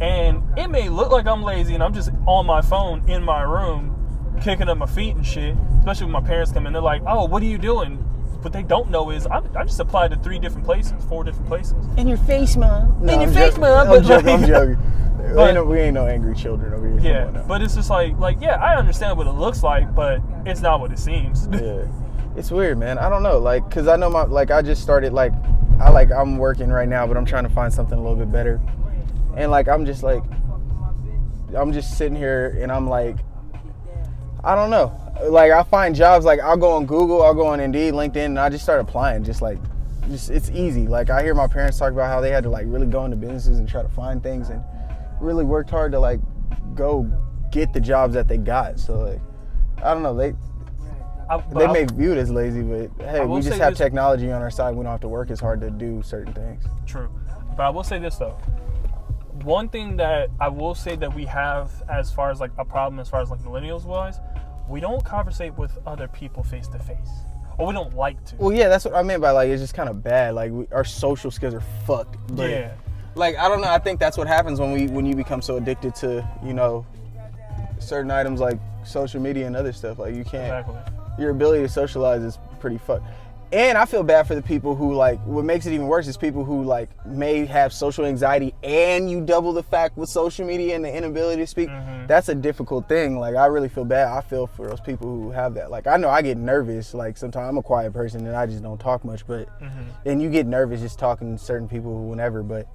and 0.00 0.42
it 0.58 0.68
may 0.68 0.88
look 0.88 1.10
like 1.10 1.26
I'm 1.26 1.42
lazy 1.42 1.74
and 1.74 1.82
I'm 1.82 1.94
just 1.94 2.10
on 2.26 2.46
my 2.46 2.62
phone 2.62 3.08
in 3.08 3.22
my 3.22 3.42
room, 3.42 3.96
kicking 4.42 4.68
up 4.68 4.78
my 4.78 4.86
feet 4.86 5.14
and 5.14 5.24
shit. 5.26 5.56
Especially 5.78 6.06
when 6.06 6.12
my 6.12 6.20
parents 6.20 6.52
come 6.52 6.66
in, 6.66 6.72
they're 6.72 6.82
like, 6.82 7.02
"Oh, 7.06 7.26
what 7.26 7.42
are 7.42 7.46
you 7.46 7.58
doing?" 7.58 8.04
What 8.42 8.52
they 8.52 8.62
don't 8.62 8.90
know 8.90 9.10
is 9.10 9.26
I, 9.26 9.42
I 9.54 9.64
just 9.64 9.80
applied 9.80 10.10
to 10.12 10.16
three 10.18 10.38
different 10.38 10.64
places, 10.64 10.92
four 11.08 11.24
different 11.24 11.46
places. 11.46 11.74
In 11.98 12.08
your 12.08 12.16
face, 12.18 12.56
mom. 12.56 12.96
No, 13.04 13.12
In 13.12 13.20
your 13.20 13.28
I'm 13.28 13.34
face, 13.34 13.48
joking. 13.54 13.60
Mom, 13.60 13.78
I'm 13.78 13.86
but 13.88 14.04
joking. 14.04 14.28
I'm 14.28 14.40
like- 14.40 14.48
joking. 14.50 15.34
we, 15.36 15.42
ain't 15.42 15.54
no, 15.54 15.64
we 15.64 15.78
ain't 15.78 15.94
no 15.94 16.06
angry 16.06 16.34
children 16.34 16.72
over 16.72 16.88
here. 16.88 17.00
Yeah, 17.00 17.18
Come 17.20 17.28
on 17.28 17.34
now. 17.34 17.44
but 17.46 17.62
it's 17.62 17.74
just 17.74 17.90
like, 17.90 18.18
like, 18.18 18.38
yeah, 18.40 18.56
I 18.56 18.76
understand 18.76 19.18
what 19.18 19.26
it 19.26 19.32
looks 19.32 19.62
like, 19.62 19.94
but 19.94 20.20
it's 20.46 20.60
not 20.62 20.80
what 20.80 20.90
it 20.90 20.98
seems. 20.98 21.48
yeah, 21.52 21.84
it's 22.34 22.50
weird, 22.50 22.78
man. 22.78 22.98
I 22.98 23.08
don't 23.10 23.22
know, 23.22 23.38
like, 23.38 23.70
cause 23.70 23.86
I 23.88 23.96
know 23.96 24.08
my, 24.10 24.22
like, 24.24 24.50
I 24.50 24.62
just 24.62 24.80
started, 24.82 25.12
like, 25.12 25.32
I 25.78 25.90
like, 25.90 26.10
I'm 26.10 26.38
working 26.38 26.70
right 26.70 26.88
now, 26.88 27.06
but 27.06 27.16
I'm 27.16 27.24
trying 27.26 27.44
to 27.44 27.50
find 27.50 27.72
something 27.72 27.98
a 27.98 28.00
little 28.02 28.16
bit 28.16 28.32
better, 28.32 28.60
and 29.36 29.50
like, 29.50 29.68
I'm 29.68 29.84
just 29.86 30.02
like, 30.02 30.22
I'm 31.54 31.72
just 31.72 31.96
sitting 31.98 32.16
here, 32.16 32.56
and 32.60 32.72
I'm 32.72 32.88
like, 32.88 33.16
I 34.42 34.54
don't 34.54 34.70
know, 34.70 34.96
like, 35.28 35.52
I 35.52 35.62
find 35.62 35.94
jobs, 35.94 36.24
like, 36.24 36.40
I'll 36.40 36.56
go 36.56 36.72
on 36.72 36.86
Google, 36.86 37.22
I'll 37.22 37.34
go 37.34 37.46
on 37.46 37.60
Indeed, 37.60 37.94
LinkedIn, 37.94 38.24
and 38.26 38.38
I 38.38 38.48
just 38.48 38.64
start 38.64 38.80
applying, 38.80 39.24
just 39.24 39.42
like, 39.42 39.58
just 40.08 40.30
it's 40.30 40.50
easy. 40.50 40.86
Like, 40.86 41.10
I 41.10 41.22
hear 41.22 41.34
my 41.34 41.46
parents 41.46 41.78
talk 41.78 41.92
about 41.92 42.08
how 42.08 42.20
they 42.20 42.30
had 42.30 42.42
to 42.44 42.50
like 42.50 42.64
really 42.68 42.86
go 42.86 43.04
into 43.04 43.16
businesses 43.16 43.58
and 43.58 43.68
try 43.68 43.82
to 43.82 43.88
find 43.88 44.22
things, 44.22 44.48
and 44.50 44.62
really 45.20 45.44
worked 45.44 45.70
hard 45.70 45.92
to 45.92 45.98
like 46.00 46.20
go 46.74 47.08
get 47.52 47.72
the 47.72 47.80
jobs 47.80 48.14
that 48.14 48.26
they 48.26 48.38
got. 48.38 48.80
So 48.80 48.98
like, 48.98 49.20
I 49.84 49.92
don't 49.94 50.02
know, 50.02 50.14
they 50.16 50.34
I, 51.28 51.36
they 51.54 51.66
I- 51.66 51.72
may 51.72 51.84
view 51.84 52.12
it 52.12 52.18
as 52.18 52.30
lazy, 52.30 52.62
but 52.62 52.90
hey, 53.06 53.24
we 53.24 53.40
just 53.40 53.58
have 53.58 53.72
this- 53.72 53.78
technology 53.78 54.32
on 54.32 54.42
our 54.42 54.50
side. 54.50 54.74
We 54.74 54.82
don't 54.82 54.90
have 54.92 55.00
to 55.02 55.08
work 55.08 55.30
as 55.30 55.38
hard 55.38 55.60
to 55.60 55.70
do 55.70 56.02
certain 56.02 56.32
things. 56.32 56.64
True. 56.86 57.08
But 57.56 57.64
I 57.64 57.70
will 57.70 57.84
say 57.84 57.98
this 57.98 58.16
though. 58.16 58.36
One 59.44 59.68
thing 59.68 59.96
that 59.98 60.30
I 60.40 60.48
will 60.48 60.74
say 60.74 60.96
that 60.96 61.14
we 61.14 61.24
have 61.26 61.70
as 61.88 62.10
far 62.10 62.30
as 62.30 62.40
like 62.40 62.50
a 62.58 62.64
problem 62.64 62.98
as 62.98 63.08
far 63.08 63.20
as 63.22 63.30
like 63.30 63.40
millennials 63.40 63.84
wise, 63.84 64.18
we 64.70 64.80
don't 64.80 65.04
conversate 65.04 65.56
with 65.58 65.76
other 65.84 66.06
people 66.08 66.42
face 66.44 66.68
to 66.68 66.78
face. 66.78 67.10
Or 67.58 67.66
we 67.66 67.74
don't 67.74 67.94
like 67.94 68.24
to. 68.26 68.36
Well, 68.36 68.52
yeah, 68.52 68.68
that's 68.68 68.84
what 68.84 68.94
I 68.94 69.02
meant 69.02 69.20
by 69.20 69.32
like 69.32 69.48
it's 69.48 69.60
just 69.60 69.74
kind 69.74 69.88
of 69.88 70.02
bad. 70.02 70.34
Like 70.34 70.52
we, 70.52 70.66
our 70.72 70.84
social 70.84 71.30
skills 71.30 71.52
are 71.52 71.62
fucked. 71.86 72.16
But, 72.34 72.50
yeah. 72.50 72.72
Like 73.16 73.36
I 73.36 73.48
don't 73.48 73.60
know. 73.60 73.68
I 73.68 73.78
think 73.78 73.98
that's 73.98 74.16
what 74.16 74.28
happens 74.28 74.60
when 74.60 74.70
we 74.72 74.86
when 74.86 75.04
you 75.04 75.14
become 75.14 75.42
so 75.42 75.56
addicted 75.56 75.94
to 75.96 76.26
you 76.44 76.54
know 76.54 76.86
certain 77.80 78.10
items 78.10 78.40
like 78.40 78.58
social 78.84 79.20
media 79.20 79.46
and 79.46 79.56
other 79.56 79.72
stuff. 79.72 79.98
Like 79.98 80.14
you 80.14 80.24
can't. 80.24 80.66
Exactly. 80.66 80.76
your 81.18 81.30
ability 81.30 81.62
to 81.64 81.68
socialize 81.68 82.22
is 82.22 82.38
pretty 82.60 82.78
fucked. 82.78 83.04
And 83.52 83.76
I 83.76 83.84
feel 83.84 84.04
bad 84.04 84.28
for 84.28 84.36
the 84.36 84.42
people 84.42 84.76
who 84.76 84.94
like 84.94 85.18
what 85.26 85.44
makes 85.44 85.66
it 85.66 85.72
even 85.72 85.88
worse 85.88 86.06
is 86.06 86.16
people 86.16 86.44
who 86.44 86.62
like 86.62 86.88
may 87.04 87.44
have 87.46 87.72
social 87.72 88.04
anxiety 88.04 88.54
and 88.62 89.10
you 89.10 89.20
double 89.20 89.52
the 89.52 89.62
fact 89.64 89.96
with 89.96 90.08
social 90.08 90.46
media 90.46 90.76
and 90.76 90.84
the 90.84 90.96
inability 90.96 91.42
to 91.42 91.46
speak. 91.48 91.68
Mhm. 91.68 92.06
That's 92.06 92.28
a 92.28 92.34
difficult 92.36 92.88
thing. 92.88 93.18
Like 93.18 93.34
I 93.34 93.46
really 93.46 93.68
feel 93.68 93.84
bad. 93.84 94.06
I 94.16 94.20
feel 94.20 94.46
for 94.46 94.68
those 94.68 94.80
people 94.80 95.08
who 95.08 95.32
have 95.32 95.54
that. 95.54 95.68
Like 95.70 95.88
I 95.88 95.96
know 95.96 96.08
I 96.08 96.22
get 96.22 96.36
nervous. 96.36 96.94
Like 96.94 97.16
sometimes 97.16 97.48
I'm 97.48 97.58
a 97.58 97.62
quiet 97.62 97.92
person 97.92 98.24
and 98.24 98.36
I 98.36 98.46
just 98.46 98.62
don't 98.62 98.78
talk 98.78 99.04
much, 99.04 99.26
but 99.26 99.48
Mhm. 99.60 99.70
and 100.06 100.22
you 100.22 100.30
get 100.30 100.46
nervous 100.46 100.80
just 100.80 101.00
talking 101.00 101.36
to 101.36 101.42
certain 101.42 101.66
people 101.66 102.04
whenever, 102.06 102.44
but 102.44 102.68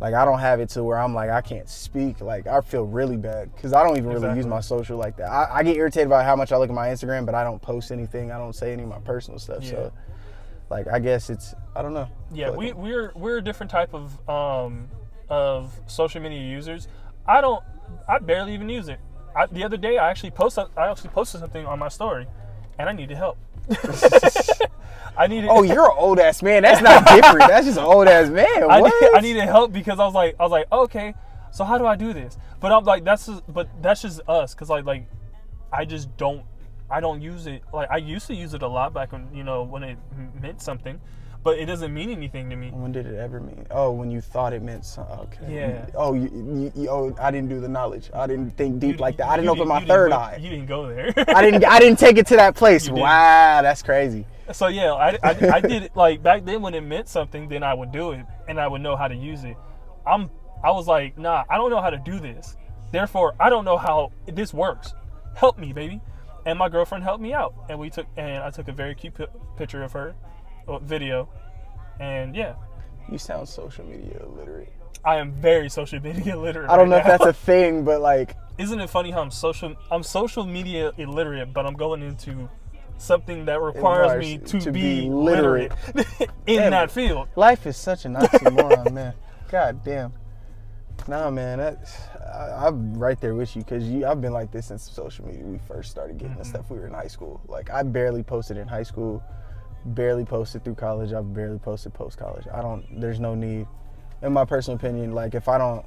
like 0.00 0.14
I 0.14 0.24
don't 0.24 0.38
have 0.38 0.60
it 0.60 0.68
to 0.70 0.84
where 0.84 0.98
I'm 0.98 1.12
like 1.12 1.30
I 1.30 1.40
can't 1.40 1.68
speak. 1.68 2.20
Like 2.20 2.46
I 2.46 2.60
feel 2.60 2.84
really 2.84 3.16
bad 3.16 3.52
because 3.52 3.72
I 3.72 3.82
don't 3.82 3.96
even 3.98 4.10
really 4.12 4.36
use 4.36 4.46
my 4.46 4.60
social 4.60 4.96
like 4.96 5.16
that. 5.16 5.28
I, 5.28 5.48
I 5.56 5.62
get 5.64 5.76
irritated 5.76 6.08
by 6.08 6.22
how 6.22 6.36
much 6.36 6.52
I 6.52 6.56
look 6.56 6.68
at 6.70 6.74
my 6.74 6.88
Instagram, 6.88 7.26
but 7.26 7.34
I 7.34 7.42
don't 7.42 7.60
post 7.60 7.90
anything. 7.90 8.30
I 8.30 8.38
don't 8.38 8.54
say 8.54 8.72
any 8.72 8.84
of 8.84 8.88
my 8.88 9.00
personal 9.00 9.40
stuff. 9.40 9.64
Yeah. 9.64 9.70
So 9.70 9.92
like 10.70 10.86
I 10.88 10.98
guess 10.98 11.28
it's 11.30 11.54
I 11.74 11.82
don't 11.82 11.92
know. 11.92 12.08
Yeah, 12.32 12.50
we 12.50 12.72
we're 12.72 13.12
we're 13.14 13.38
a 13.38 13.42
different 13.42 13.70
type 13.70 13.92
of 13.92 14.28
um 14.28 14.88
of 15.28 15.78
social 15.86 16.20
media 16.20 16.40
users. 16.40 16.88
I 17.26 17.40
don't 17.40 17.62
I 18.08 18.18
barely 18.18 18.54
even 18.54 18.68
use 18.68 18.88
it. 18.88 19.00
I, 19.36 19.46
the 19.46 19.64
other 19.64 19.76
day 19.76 19.98
I 19.98 20.10
actually 20.10 20.30
posted 20.30 20.66
I 20.76 20.90
actually 20.90 21.10
posted 21.10 21.40
something 21.40 21.66
on 21.66 21.78
my 21.78 21.88
story 21.88 22.26
and 22.78 22.88
I 22.88 22.92
needed 22.92 23.16
help. 23.16 23.36
I 25.16 25.26
needed 25.26 25.48
Oh, 25.50 25.62
you're 25.62 25.84
an 25.84 25.96
old 25.96 26.18
ass 26.18 26.42
man. 26.42 26.62
That's 26.62 26.80
not 26.80 27.06
different. 27.06 27.48
That's 27.48 27.66
just 27.66 27.78
an 27.78 27.84
old 27.84 28.08
ass 28.08 28.28
man. 28.30 28.46
I, 28.70 28.80
need, 28.80 28.92
I 29.14 29.20
needed 29.20 29.42
help 29.42 29.72
because 29.72 30.00
I 30.00 30.04
was 30.04 30.14
like, 30.14 30.36
I 30.38 30.42
was 30.44 30.52
like, 30.52 30.70
okay, 30.72 31.14
so 31.50 31.64
how 31.64 31.78
do 31.78 31.86
I 31.86 31.96
do 31.96 32.12
this? 32.12 32.38
But 32.60 32.72
I'm 32.72 32.84
like, 32.84 33.04
that's 33.04 33.26
just, 33.26 33.42
but 33.52 33.68
that's 33.82 34.02
just 34.02 34.20
us, 34.28 34.54
cause 34.54 34.70
like, 34.70 34.84
like, 34.84 35.08
I 35.72 35.84
just 35.84 36.16
don't, 36.16 36.42
I 36.90 37.00
don't 37.00 37.20
use 37.22 37.46
it. 37.46 37.62
Like 37.72 37.90
I 37.90 37.98
used 37.98 38.26
to 38.28 38.34
use 38.34 38.54
it 38.54 38.62
a 38.62 38.68
lot 38.68 38.92
back 38.92 39.12
when 39.12 39.28
you 39.34 39.44
know 39.44 39.62
when 39.62 39.82
it 39.82 39.98
meant 40.40 40.60
something, 40.60 41.00
but 41.44 41.58
it 41.58 41.66
doesn't 41.66 41.92
mean 41.94 42.10
anything 42.10 42.50
to 42.50 42.56
me. 42.56 42.70
When 42.70 42.92
did 42.92 43.06
it 43.06 43.16
ever 43.18 43.40
mean? 43.40 43.66
Oh, 43.70 43.92
when 43.92 44.10
you 44.10 44.20
thought 44.20 44.52
it 44.52 44.62
meant 44.62 44.84
something. 44.84 45.18
Okay. 45.20 45.54
Yeah. 45.54 45.86
Oh, 45.94 46.14
you, 46.14 46.28
you, 46.32 46.72
you, 46.82 46.88
oh, 46.90 47.14
I 47.20 47.30
didn't 47.30 47.48
do 47.48 47.60
the 47.60 47.68
knowledge. 47.68 48.10
I 48.12 48.26
didn't 48.26 48.50
think 48.56 48.80
deep 48.80 48.96
You- 48.96 48.98
like 48.98 49.16
that. 49.18 49.28
I 49.28 49.36
didn't 49.36 49.50
open 49.50 49.68
my 49.68 49.80
you 49.80 49.86
third 49.86 50.12
eye. 50.12 50.38
You 50.40 50.50
didn't 50.50 50.66
go 50.66 50.88
there. 50.88 51.12
I 51.28 51.42
didn't. 51.42 51.64
I 51.64 51.78
didn't 51.78 51.98
take 51.98 52.18
it 52.18 52.26
to 52.28 52.36
that 52.36 52.54
place. 52.56 52.88
Wow, 52.90 53.62
that's 53.62 53.82
crazy. 53.82 54.26
So 54.52 54.66
yeah, 54.66 54.92
I, 54.92 55.16
I, 55.22 55.30
I 55.54 55.60
did 55.60 55.84
it 55.84 55.96
like 55.96 56.24
back 56.24 56.44
then 56.44 56.60
when 56.60 56.74
it 56.74 56.80
meant 56.80 57.08
something, 57.08 57.48
then 57.48 57.62
I 57.62 57.72
would 57.72 57.92
do 57.92 58.10
it 58.12 58.26
and 58.48 58.58
I 58.60 58.66
would 58.66 58.80
know 58.80 58.96
how 58.96 59.06
to 59.06 59.14
use 59.14 59.44
it. 59.44 59.56
I'm 60.04 60.28
I 60.64 60.72
was 60.72 60.88
like, 60.88 61.16
nah, 61.16 61.44
I 61.48 61.56
don't 61.56 61.70
know 61.70 61.80
how 61.80 61.90
to 61.90 61.98
do 61.98 62.18
this. 62.18 62.56
Therefore, 62.92 63.34
I 63.38 63.48
don't 63.48 63.64
know 63.64 63.78
how 63.78 64.10
this 64.26 64.52
works. 64.52 64.92
Help 65.36 65.56
me, 65.58 65.72
baby. 65.72 66.00
And 66.46 66.58
my 66.58 66.68
girlfriend 66.68 67.04
helped 67.04 67.22
me 67.22 67.32
out, 67.34 67.54
and 67.68 67.78
we 67.78 67.90
took 67.90 68.06
and 68.16 68.42
I 68.42 68.50
took 68.50 68.68
a 68.68 68.72
very 68.72 68.94
cute 68.94 69.14
pi- 69.14 69.26
picture 69.56 69.82
of 69.82 69.92
her, 69.92 70.14
video, 70.82 71.28
and 71.98 72.34
yeah, 72.34 72.54
You 73.10 73.18
sound 73.18 73.48
social 73.48 73.84
media 73.84 74.22
illiterate. 74.22 74.72
I 75.04 75.16
am 75.16 75.32
very 75.32 75.68
social 75.68 76.00
media 76.00 76.36
literate. 76.38 76.70
I 76.70 76.76
don't 76.76 76.88
know 76.88 76.96
right 76.96 77.04
if 77.06 77.18
that's 77.18 77.26
a 77.26 77.32
thing, 77.32 77.84
but 77.84 78.00
like, 78.00 78.36
Isn't 78.58 78.80
it 78.80 78.88
funny 78.90 79.10
how 79.10 79.20
I'm 79.20 79.30
social? 79.30 79.74
I'm 79.90 80.02
social 80.02 80.44
media 80.46 80.92
illiterate, 80.98 81.52
but 81.52 81.66
I'm 81.66 81.74
going 81.74 82.02
into 82.02 82.48
something 82.98 83.46
that 83.46 83.60
requires 83.60 84.18
me 84.20 84.38
to, 84.38 84.60
to 84.60 84.72
be, 84.72 85.02
be 85.02 85.08
literate, 85.10 85.72
in 86.46 86.58
Damn. 86.58 86.70
that 86.70 86.90
field. 86.90 87.28
life 87.36 87.66
is 87.66 87.76
such 87.76 88.04
an 88.04 88.14
oxymoron, 88.14 88.92
man. 88.92 89.14
God 89.50 89.82
damn. 89.84 90.12
Nah, 91.08 91.30
man, 91.30 91.58
that, 91.58 91.78
I, 92.32 92.66
I'm 92.66 92.94
right 92.96 93.20
there 93.20 93.34
with 93.34 93.56
you 93.56 93.62
because 93.62 93.88
you, 93.88 94.06
I've 94.06 94.20
been 94.20 94.32
like 94.32 94.52
this 94.52 94.66
since 94.66 94.88
social 94.90 95.26
media. 95.26 95.44
We 95.44 95.58
first 95.58 95.90
started 95.90 96.18
getting 96.18 96.32
Mm-hmm. 96.34 96.38
the 96.42 96.44
stuff. 96.48 96.70
We 96.70 96.78
were 96.78 96.86
in 96.86 96.92
high 96.92 97.08
school. 97.08 97.40
Like 97.48 97.70
I 97.70 97.82
barely 97.82 98.22
posted 98.22 98.56
in 98.56 98.68
high 98.68 98.82
school, 98.84 99.22
barely 99.86 100.24
posted 100.24 100.62
through 100.64 100.76
college. 100.76 101.12
I've 101.12 101.32
barely 101.34 101.58
posted 101.58 101.94
post 101.94 102.18
college. 102.18 102.44
I 102.52 102.62
don't. 102.62 103.00
There's 103.00 103.18
no 103.18 103.34
need, 103.34 103.66
in 104.22 104.32
my 104.32 104.44
personal 104.44 104.76
opinion. 104.76 105.12
Like 105.12 105.34
if 105.34 105.48
I 105.48 105.58
don't, 105.58 105.84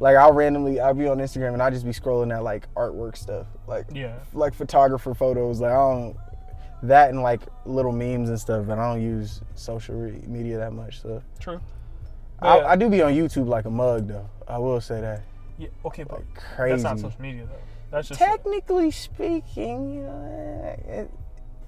like 0.00 0.16
I'll 0.16 0.32
randomly 0.32 0.80
I'll 0.80 0.92
be 0.94 1.06
on 1.08 1.18
Instagram 1.18 1.54
and 1.54 1.62
I 1.62 1.70
just 1.70 1.84
be 1.86 1.92
scrolling 1.92 2.28
that 2.30 2.42
like 2.42 2.72
artwork 2.74 3.16
stuff, 3.16 3.46
like 3.66 3.86
Yeah. 3.92 4.18
like 4.34 4.52
photographer 4.54 5.14
photos. 5.14 5.60
Like 5.60 5.70
I 5.72 5.76
don't 5.76 6.16
that 6.82 7.10
and 7.10 7.22
like 7.22 7.40
little 7.64 7.92
memes 7.92 8.28
and 8.28 8.38
stuff. 8.38 8.66
But 8.66 8.78
I 8.78 8.92
don't 8.92 9.00
use 9.02 9.40
social 9.54 9.94
re- 9.94 10.20
media 10.26 10.58
that 10.58 10.72
much. 10.72 11.00
So 11.00 11.22
True. 11.38 11.60
I. 12.42 12.72
I 12.72 12.76
do 12.76 12.88
be 12.88 13.02
on 13.02 13.12
YouTube 13.12 13.46
like 13.46 13.64
a 13.64 13.70
mug 13.70 14.08
though. 14.08 14.28
I 14.48 14.58
will 14.58 14.80
say 14.80 15.00
that. 15.00 15.22
Yeah, 15.58 15.68
okay, 15.84 16.02
but 16.04 16.18
Like 16.20 16.34
crazy. 16.34 16.70
that's 16.70 16.82
not 16.82 16.98
social 16.98 17.20
media 17.22 17.46
though. 17.46 17.58
That's 17.90 18.08
just 18.08 18.18
Technically 18.20 18.90
speaking, 18.90 19.94
you 19.94 20.02
know, 20.02 20.76
it, 20.86 21.10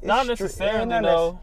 it's 0.01 0.07
not 0.07 0.27
necessarily 0.27 0.79
yeah, 0.79 0.85
not 0.85 1.03
though. 1.03 1.39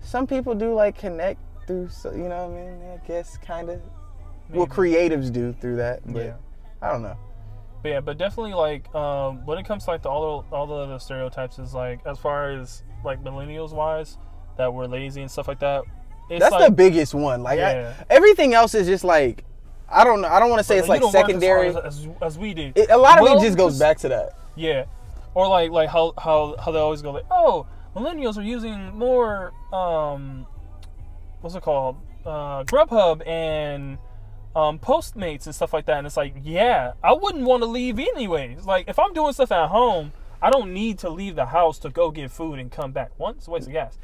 Some 0.00 0.26
people 0.26 0.54
do 0.54 0.74
like 0.74 0.98
connect 0.98 1.40
through, 1.66 1.88
so, 1.88 2.10
you 2.12 2.28
know 2.28 2.46
what 2.48 2.58
I 2.58 2.64
mean? 2.64 2.90
I 3.02 3.06
guess 3.06 3.36
kind 3.38 3.70
of. 3.70 3.80
Well, 4.50 4.66
creatives 4.66 5.32
do 5.32 5.52
through 5.52 5.76
that, 5.76 6.00
but 6.06 6.24
Yeah. 6.24 6.34
I 6.82 6.90
don't 6.92 7.02
know. 7.02 7.16
But 7.82 7.88
yeah, 7.90 8.00
but 8.00 8.16
definitely 8.18 8.54
like 8.54 8.92
um, 8.94 9.44
when 9.44 9.58
it 9.58 9.66
comes 9.66 9.84
to 9.84 9.90
like 9.90 10.02
the, 10.02 10.08
all 10.08 10.42
the 10.42 10.56
all 10.56 10.66
the 10.66 10.74
other 10.74 10.98
stereotypes 10.98 11.58
is 11.58 11.74
like 11.74 12.00
as 12.06 12.18
far 12.18 12.50
as 12.50 12.82
like 13.04 13.22
millennials 13.22 13.72
wise 13.72 14.16
that 14.56 14.72
we're 14.72 14.86
lazy 14.86 15.20
and 15.20 15.30
stuff 15.30 15.48
like 15.48 15.60
that. 15.60 15.84
That's 16.28 16.50
like, 16.52 16.66
the 16.66 16.72
biggest 16.72 17.14
one. 17.14 17.42
Like 17.42 17.60
I- 17.60 17.94
everything 18.10 18.54
else 18.54 18.74
is 18.74 18.86
just 18.86 19.04
like 19.04 19.44
I 19.88 20.02
don't 20.02 20.20
know. 20.20 20.28
I 20.28 20.40
don't 20.40 20.50
want 20.50 20.60
to 20.60 20.64
say 20.64 20.78
it's 20.78 20.88
like 20.88 21.00
don't 21.00 21.12
work 21.12 21.24
as 21.24 21.26
secondary. 21.26 21.68
as, 21.68 21.76
as, 21.76 22.08
as 22.22 22.38
we 22.38 22.54
do. 22.54 22.72
It, 22.74 22.90
a 22.90 22.96
lot 22.96 23.18
of 23.18 23.24
Well, 23.24 23.38
it 23.38 23.44
just 23.44 23.56
goes 23.56 23.72
just- 23.72 23.80
back 23.80 23.98
to 23.98 24.08
that. 24.08 24.38
Yeah, 24.56 24.86
or 25.34 25.48
like 25.48 25.70
like 25.70 25.88
how 25.88 26.14
how 26.18 26.56
how 26.62 26.72
they 26.72 26.78
always 26.78 27.02
go 27.02 27.10
like, 27.12 27.26
oh, 27.30 27.66
millennials 27.94 28.36
are 28.36 28.42
using 28.42 28.92
more 28.96 29.52
um, 29.72 30.46
what's 31.40 31.54
it 31.54 31.62
called, 31.62 31.96
uh, 32.24 32.64
Grubhub 32.64 33.26
and 33.26 33.98
um, 34.56 34.78
Postmates 34.78 35.46
and 35.46 35.54
stuff 35.54 35.72
like 35.72 35.86
that. 35.86 35.98
And 35.98 36.06
it's 36.06 36.16
like, 36.16 36.34
yeah, 36.42 36.92
I 37.02 37.12
wouldn't 37.12 37.44
want 37.44 37.62
to 37.62 37.66
leave 37.68 37.98
anyways. 37.98 38.64
Like 38.64 38.88
if 38.88 38.98
I'm 38.98 39.12
doing 39.12 39.32
stuff 39.32 39.52
at 39.52 39.68
home, 39.68 40.12
I 40.40 40.50
don't 40.50 40.72
need 40.72 40.98
to 41.00 41.10
leave 41.10 41.36
the 41.36 41.46
house 41.46 41.78
to 41.80 41.90
go 41.90 42.10
get 42.10 42.30
food 42.30 42.58
and 42.58 42.70
come 42.70 42.92
back. 42.92 43.10
One, 43.18 43.34
it's 43.36 43.48
a 43.48 43.50
waste 43.50 43.66
of 43.66 43.72
gas, 43.72 43.98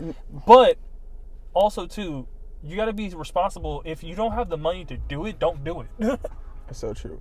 but 0.47 0.77
also 1.55 1.87
too, 1.87 2.27
You 2.63 2.77
got 2.77 2.87
to 2.87 2.93
be 2.93 3.09
responsible. 3.09 3.83
If 3.85 4.03
you 4.05 4.15
don't 4.15 4.33
have 4.33 4.49
the 4.49 4.57
money 4.57 4.85
to 4.85 4.97
do 4.97 5.27
it, 5.27 5.39
don't 5.39 5.65
do 5.65 5.81
it. 5.81 5.89
That's 6.67 6.79
so 6.79 6.93
true. 6.93 7.21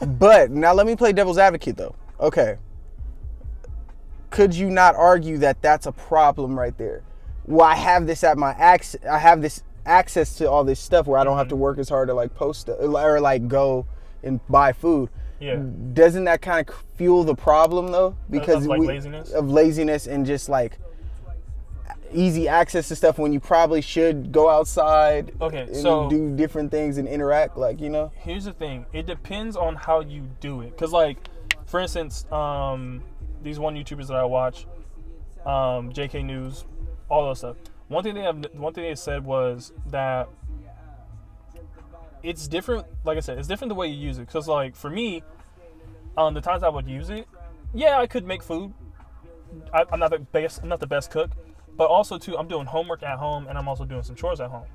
but 0.00 0.50
now 0.50 0.72
let 0.72 0.86
me 0.86 0.94
play 0.94 1.12
devil's 1.12 1.38
advocate 1.38 1.76
though. 1.76 1.94
Okay. 2.20 2.56
Could 4.30 4.54
you 4.54 4.70
not 4.70 4.94
argue 4.94 5.38
that 5.38 5.62
that's 5.62 5.86
a 5.86 5.92
problem 5.92 6.58
right 6.58 6.76
there? 6.76 7.02
Well, 7.46 7.66
I 7.66 7.74
have 7.74 8.06
this 8.06 8.22
at 8.22 8.36
my 8.36 8.50
access. 8.52 9.02
I 9.04 9.18
have 9.18 9.40
this 9.40 9.62
access 9.86 10.34
to 10.36 10.50
all 10.50 10.64
this 10.64 10.80
stuff 10.80 11.06
where 11.06 11.18
I 11.18 11.24
don't 11.24 11.38
have 11.38 11.48
to 11.48 11.54
mm-hmm. 11.54 11.62
work 11.62 11.78
as 11.78 11.88
hard 11.88 12.08
to 12.08 12.14
like 12.14 12.34
post 12.34 12.68
or 12.68 13.20
like 13.20 13.48
go 13.48 13.86
and 14.22 14.40
buy 14.48 14.72
food. 14.72 15.10
yeah. 15.40 15.62
Doesn't 15.92 16.24
that 16.24 16.42
kind 16.42 16.68
of 16.68 16.74
fuel 16.96 17.24
the 17.24 17.34
problem 17.34 17.88
though? 17.92 18.16
Because 18.30 18.66
like 18.66 18.80
we- 18.80 18.88
laziness? 18.88 19.30
of 19.30 19.48
laziness 19.50 20.06
and 20.06 20.26
just 20.26 20.48
like 20.48 20.78
easy 22.12 22.48
access 22.48 22.88
to 22.88 22.96
stuff 22.96 23.18
when 23.18 23.32
you 23.32 23.40
probably 23.40 23.80
should 23.80 24.32
go 24.32 24.48
outside 24.48 25.32
Okay, 25.40 25.62
and 25.62 25.76
so- 25.76 26.08
do 26.08 26.34
different 26.34 26.70
things 26.70 26.98
and 26.98 27.06
interact 27.08 27.56
like 27.56 27.80
you 27.80 27.88
know? 27.90 28.10
Here's 28.16 28.44
the 28.44 28.52
thing. 28.52 28.86
It 28.92 29.06
depends 29.06 29.56
on 29.56 29.76
how 29.76 30.00
you 30.00 30.28
do 30.40 30.60
it. 30.62 30.70
Because 30.70 30.92
like 30.92 31.18
for 31.66 31.80
instance 31.80 32.30
um 32.32 33.02
these 33.42 33.58
one 33.58 33.74
youtubers 33.74 34.06
that 34.08 34.16
i 34.16 34.24
watch 34.24 34.66
um 35.44 35.92
jk 35.92 36.24
news 36.24 36.64
all 37.08 37.24
those 37.24 37.38
stuff. 37.38 37.56
One 37.88 38.02
thing 38.02 38.14
they 38.14 38.22
have 38.22 38.44
one 38.54 38.72
thing 38.72 38.84
they 38.84 38.94
said 38.94 39.24
was 39.24 39.72
that 39.86 40.28
it's 42.22 42.48
different 42.48 42.86
like 43.04 43.16
i 43.16 43.20
said 43.20 43.38
it's 43.38 43.46
different 43.48 43.68
the 43.68 43.74
way 43.74 43.86
you 43.88 43.96
use 44.08 44.18
it. 44.18 44.26
Because 44.26 44.48
like 44.48 44.74
for 44.74 44.90
me 44.90 45.22
um 46.16 46.34
the 46.34 46.40
times 46.40 46.62
i 46.62 46.68
would 46.68 46.86
use 46.88 47.10
it 47.10 47.28
yeah 47.74 47.98
i 47.98 48.06
could 48.06 48.24
make 48.26 48.42
food. 48.42 48.72
I, 49.72 49.84
i'm 49.92 50.00
not 50.00 50.10
the 50.10 50.18
best 50.18 50.60
i'm 50.62 50.68
not 50.68 50.80
the 50.80 50.86
best 50.86 51.10
cook 51.10 51.30
but 51.76 51.88
also 51.88 52.18
too 52.18 52.36
i'm 52.36 52.48
doing 52.48 52.66
homework 52.66 53.02
at 53.02 53.18
home 53.18 53.46
and 53.48 53.58
i'm 53.58 53.68
also 53.68 53.84
doing 53.84 54.02
some 54.02 54.16
chores 54.16 54.40
at 54.40 54.50
home. 54.50 54.66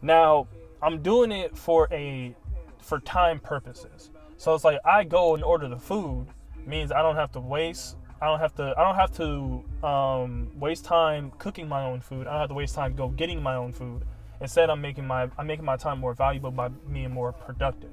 Now 0.00 0.48
i'm 0.82 1.02
doing 1.02 1.32
it 1.32 1.56
for 1.56 1.88
a 1.92 2.34
for 2.80 2.98
time 3.00 3.38
purposes. 3.38 4.10
So 4.36 4.54
it's 4.54 4.64
like 4.64 4.80
i 4.84 5.04
go 5.04 5.34
and 5.34 5.44
order 5.44 5.68
the 5.68 5.78
food 5.78 6.26
means 6.66 6.92
i 6.92 7.02
don't 7.02 7.16
have 7.16 7.32
to 7.32 7.40
waste 7.40 7.96
i 8.20 8.26
don't 8.26 8.40
have 8.40 8.54
to 8.54 8.74
i 8.76 8.82
don't 8.84 8.96
have 8.96 9.12
to 9.16 9.86
um, 9.86 10.50
waste 10.58 10.84
time 10.84 11.32
cooking 11.38 11.68
my 11.68 11.84
own 11.84 12.00
food. 12.00 12.26
I 12.26 12.32
don't 12.32 12.40
have 12.40 12.48
to 12.50 12.54
waste 12.54 12.74
time 12.74 12.94
go 12.94 13.08
getting 13.08 13.42
my 13.42 13.56
own 13.56 13.72
food. 13.72 14.02
Instead 14.40 14.70
i'm 14.70 14.80
making 14.80 15.06
my 15.06 15.28
i'm 15.38 15.46
making 15.46 15.64
my 15.64 15.76
time 15.76 15.98
more 16.00 16.14
valuable 16.14 16.50
by 16.50 16.68
being 16.68 17.10
more 17.10 17.32
productive 17.32 17.90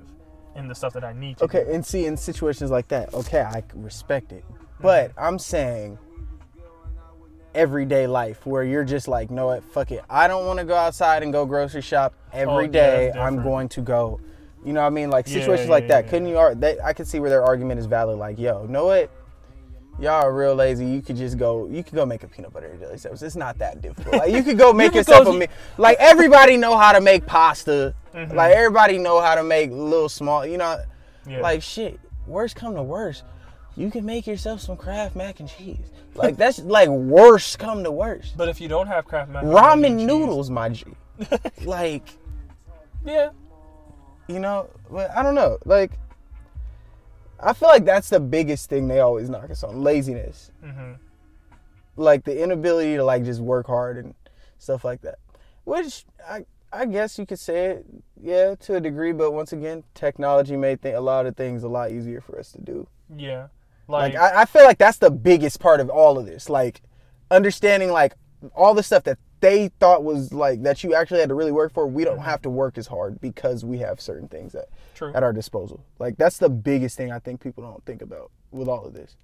in 0.56 0.68
the 0.68 0.74
stuff 0.74 0.94
that 0.94 1.04
i 1.04 1.14
need 1.14 1.38
to 1.38 1.46
Okay, 1.46 1.66
and 1.74 1.86
see, 1.86 2.06
in 2.06 2.18
situations 2.18 2.72
like 2.72 2.88
that, 2.90 3.14
okay, 3.14 3.42
I 3.42 3.64
respect 3.76 4.32
it. 4.32 4.44
But 4.82 5.12
I'm 5.18 5.38
saying 5.38 5.98
everyday 7.64 8.08
life 8.08 8.46
where 8.46 8.64
you're 8.64 8.86
just 8.86 9.08
like, 9.08 9.30
know 9.30 9.48
what, 9.48 9.64
fuck 9.64 9.92
it. 9.92 10.04
I 10.10 10.28
don't 10.28 10.46
want 10.46 10.60
to 10.60 10.66
go 10.66 10.76
outside 10.76 11.24
and 11.24 11.34
go 11.34 11.46
grocery 11.46 11.82
shop 11.82 12.14
every 12.32 12.66
Oh, 12.66 12.68
day. 12.68 13.12
that's 13.14 13.18
I'm 13.18 13.44
going 13.44 13.68
to 13.70 13.82
go. 13.82 14.20
You 14.66 14.74
know 14.74 14.82
what 14.82 14.88
I 14.88 14.90
mean? 14.92 15.10
Like 15.10 15.28
situations 15.28 15.68
yeah, 15.68 15.72
like 15.72 15.88
that. 15.90 16.06
yeah, 16.06 16.10
Couldn't 16.10 16.28
you? 16.30 16.38
ar- 16.38 16.56
They, 16.56 16.80
I 16.80 16.94
can 16.94 17.06
see 17.06 17.20
where 17.20 17.30
their 17.30 17.44
argument 17.44 17.80
is 17.80 17.86
valid. 17.86 18.18
Like, 18.18 18.40
yo, 18.40 18.66
know 18.66 18.86
what? 18.86 19.10
Y'all 20.00 20.24
are 20.24 20.34
real 20.34 20.56
lazy. 20.56 20.86
You 20.86 21.02
could 21.02 21.18
just 21.18 21.38
go. 21.38 21.68
You 21.68 21.84
could 21.84 21.94
go 21.96 22.06
make 22.06 22.24
a 22.24 22.28
peanut 22.30 22.54
butter 22.54 22.68
and 22.68 22.80
jelly 22.80 22.98
sandwich. 22.98 23.22
It's 23.22 23.36
not 23.36 23.58
that 23.60 23.82
difficult. 23.82 24.16
Like 24.16 24.32
you 24.32 24.44
could 24.44 24.58
go 24.58 24.72
make 24.82 24.92
could 24.94 25.00
yourself 25.00 25.28
a 25.28 25.34
meal. 25.34 25.50
Like 25.78 25.98
everybody 26.00 26.56
know 26.56 26.78
how 26.78 26.94
to 26.94 27.02
make 27.02 27.26
pasta. 27.26 27.94
Mm-hmm. 28.16 28.34
Like 28.34 28.54
everybody 28.56 28.98
know 28.98 29.20
how 29.20 29.36
to 29.36 29.44
make 29.44 29.72
little 29.72 30.08
small. 30.08 30.46
You 30.46 30.58
know, 30.58 30.82
Yeah. 31.28 31.42
like 31.42 31.62
shit. 31.62 32.00
Worst 32.28 32.56
come 32.56 32.76
to 32.76 32.84
worst, 32.84 33.24
you 33.80 33.90
can 33.90 34.06
make 34.06 34.28
yourself 34.28 34.62
some 34.62 34.76
Kraft 34.78 35.16
mac 35.16 35.40
and 35.40 35.48
cheese. 35.50 35.78
Like 36.16 36.36
that's 36.38 36.60
like 36.60 36.90
worst 36.90 37.58
come 37.60 37.84
to 37.84 37.92
worst. 37.92 38.36
but 38.38 38.50
if 38.50 38.60
you 38.62 38.68
don't 38.68 38.88
have 38.88 39.06
Kraft 39.06 39.32
mac 39.32 39.44
and 39.44 39.52
Ramen 39.52 39.98
cheese- 39.98 40.08
noodles, 40.08 40.50
my 40.50 40.70
G. 40.70 40.86
like 41.66 42.08
yeah 43.06 43.30
you 44.28 44.40
know, 44.40 44.70
but 44.92 45.10
I 45.18 45.24
don't 45.24 45.34
know. 45.36 45.58
Like 45.66 45.92
I 47.40 47.54
feel 47.54 47.70
like 47.70 47.86
that's 47.86 48.10
the 48.10 48.20
biggest 48.20 48.70
thing 48.70 48.88
they 48.88 49.00
always 49.00 49.30
knock 49.30 49.50
us 49.50 49.64
on 49.64 49.82
laziness. 49.82 50.52
hmm 50.64 50.94
Like 51.96 52.24
the 52.26 52.42
inability 52.44 52.96
to 52.98 53.04
like 53.04 53.24
just 53.24 53.40
work 53.42 53.68
hard 53.68 53.98
and 53.98 54.14
stuff 54.58 54.84
like 54.84 55.02
that. 55.02 55.20
Which 55.64 56.06
I 56.28 56.46
I 56.72 56.86
guess 56.86 57.18
you 57.18 57.26
could 57.26 57.40
say 57.40 57.66
it, 57.72 57.86
yeah, 58.22 58.54
to 58.56 58.76
a 58.76 58.80
degree. 58.82 59.12
But 59.14 59.32
once 59.32 59.54
again, 59.54 59.84
technology 59.96 60.56
made 60.56 60.82
th- 60.84 60.94
a 60.96 61.00
lot 61.02 61.26
of 61.26 61.36
things 61.36 61.64
a 61.64 61.68
lot 61.70 61.92
easier 61.92 62.22
for 62.22 62.38
us 62.38 62.52
to 62.52 62.62
do. 62.62 62.88
yeah 63.18 63.48
Like 63.90 64.14
like, 64.14 64.22
I, 64.22 64.42
I 64.42 64.46
feel 64.46 64.64
like 64.64 64.78
that's 64.78 65.00
the 65.00 65.12
biggest 65.12 65.60
part 65.60 65.80
of 65.80 65.90
all 65.90 66.18
of 66.18 66.26
this. 66.26 66.50
Like 66.50 66.82
understanding 67.32 67.92
like 67.92 68.14
all 68.56 68.74
the 68.74 68.84
stuff 68.84 69.04
that 69.04 69.18
they 69.42 69.70
thought 69.80 70.04
was 70.04 70.34
like 70.34 70.64
that 70.64 70.84
you 70.84 70.94
actually 70.94 71.20
had 71.22 71.30
to 71.30 71.36
really 71.36 71.52
work 71.52 71.74
for. 71.74 71.88
We 71.88 72.04
don't 72.04 72.20
have 72.20 72.42
to 72.44 72.50
work 72.50 72.78
as 72.78 72.88
hard 72.88 73.20
because 73.20 73.66
we 73.66 73.80
have 73.80 74.00
certain 74.00 74.28
things 74.28 74.54
that 74.54 74.70
True. 74.94 75.12
at 75.14 75.24
our 75.24 75.34
disposal. 75.34 75.84
Like 75.98 76.18
that's 76.18 76.38
the 76.38 76.50
biggest 76.50 76.98
thing 76.98 77.12
I 77.12 77.20
think 77.20 77.42
people 77.42 77.64
don't 77.64 77.84
think 77.86 78.02
about 78.02 78.32
with 78.52 78.68
all 78.68 78.86
of 78.86 78.94
this. 78.94 79.16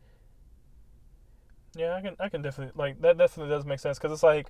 Yeah, 1.76 1.94
I 1.96 2.02
can 2.02 2.16
I 2.20 2.30
can 2.30 2.42
definitely 2.42 2.74
like 2.76 3.02
that 3.02 3.18
definitely 3.18 3.54
does 3.54 3.66
make 3.66 3.80
sense 3.80 4.00
because 4.00 4.14
it's 4.14 4.24
like 4.24 4.48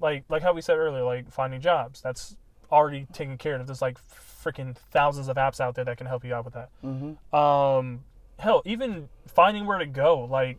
like 0.00 0.24
like 0.28 0.42
how 0.42 0.52
we 0.52 0.62
said 0.62 0.78
earlier, 0.78 1.04
like 1.04 1.30
finding 1.30 1.60
jobs. 1.60 2.00
That's 2.00 2.36
already 2.72 3.06
taken 3.12 3.38
care 3.38 3.54
of. 3.54 3.66
There's 3.66 3.82
like 3.82 3.98
freaking 4.08 4.76
thousands 4.90 5.28
of 5.28 5.36
apps 5.36 5.60
out 5.60 5.74
there 5.74 5.84
that 5.84 5.96
can 5.96 6.06
help 6.06 6.24
you 6.24 6.34
out 6.34 6.44
with 6.44 6.54
that. 6.54 6.70
Mm-hmm. 6.84 7.34
Um, 7.34 8.04
hell, 8.38 8.62
even 8.64 9.08
finding 9.26 9.66
where 9.66 9.78
to 9.78 9.86
go. 9.86 10.20
Like, 10.20 10.58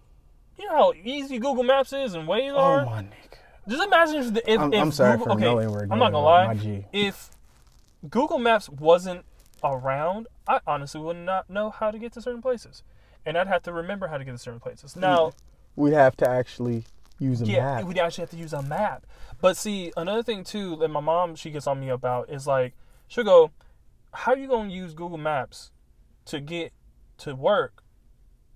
you 0.57 0.65
know 0.67 0.75
how 0.75 0.93
easy 1.03 1.39
Google 1.39 1.63
Maps 1.63 1.93
is 1.93 2.13
and 2.13 2.27
Waze 2.27 2.51
Oh 2.53 2.57
are. 2.57 2.85
my 2.85 3.01
nigga. 3.03 3.13
Just 3.67 3.83
imagine 3.83 4.15
if, 4.17 4.33
the, 4.33 4.51
if, 4.51 4.59
I'm- 4.59 4.73
if 4.73 4.81
I'm 4.81 4.91
sorry 4.91 5.11
Google, 5.17 5.25
for 5.25 5.31
okay, 5.33 5.41
knowing 5.45 5.71
where 5.71 5.85
to 5.85 5.93
I'm 5.93 5.99
not 5.99 6.11
gonna 6.11 6.25
my 6.25 6.47
lie. 6.47 6.53
G. 6.55 6.85
If 6.91 7.29
Google 8.09 8.39
Maps 8.39 8.69
wasn't 8.69 9.25
around, 9.63 10.27
I 10.47 10.59
honestly 10.65 11.01
would 11.01 11.17
not 11.17 11.49
know 11.49 11.69
how 11.69 11.91
to 11.91 11.99
get 11.99 12.13
to 12.13 12.21
certain 12.21 12.41
places, 12.41 12.83
and 13.25 13.37
I'd 13.37 13.47
have 13.47 13.63
to 13.63 13.73
remember 13.73 14.07
how 14.07 14.17
to 14.17 14.23
get 14.25 14.31
to 14.31 14.37
certain 14.37 14.59
places. 14.59 14.95
Now. 14.95 15.33
We 15.75 15.91
have 15.91 16.17
to 16.17 16.27
actually 16.29 16.85
use 17.19 17.41
a 17.41 17.45
Yeah, 17.45 17.75
map. 17.75 17.83
we'd 17.85 17.99
actually 17.99 18.23
have 18.23 18.31
to 18.31 18.37
use 18.37 18.51
a 18.53 18.61
map. 18.61 19.05
But 19.39 19.55
see, 19.55 19.93
another 19.95 20.23
thing 20.23 20.43
too 20.43 20.75
that 20.77 20.89
my 20.89 20.99
mom 20.99 21.35
she 21.35 21.51
gets 21.51 21.67
on 21.67 21.79
me 21.79 21.89
about 21.89 22.29
is 22.29 22.47
like 22.47 22.73
she'll 23.07 23.23
go, 23.23 23.51
"How 24.13 24.33
are 24.33 24.37
you 24.37 24.47
gonna 24.47 24.69
use 24.69 24.93
Google 24.93 25.17
Maps 25.19 25.71
to 26.25 26.39
get 26.41 26.73
to 27.19 27.35
work 27.35 27.83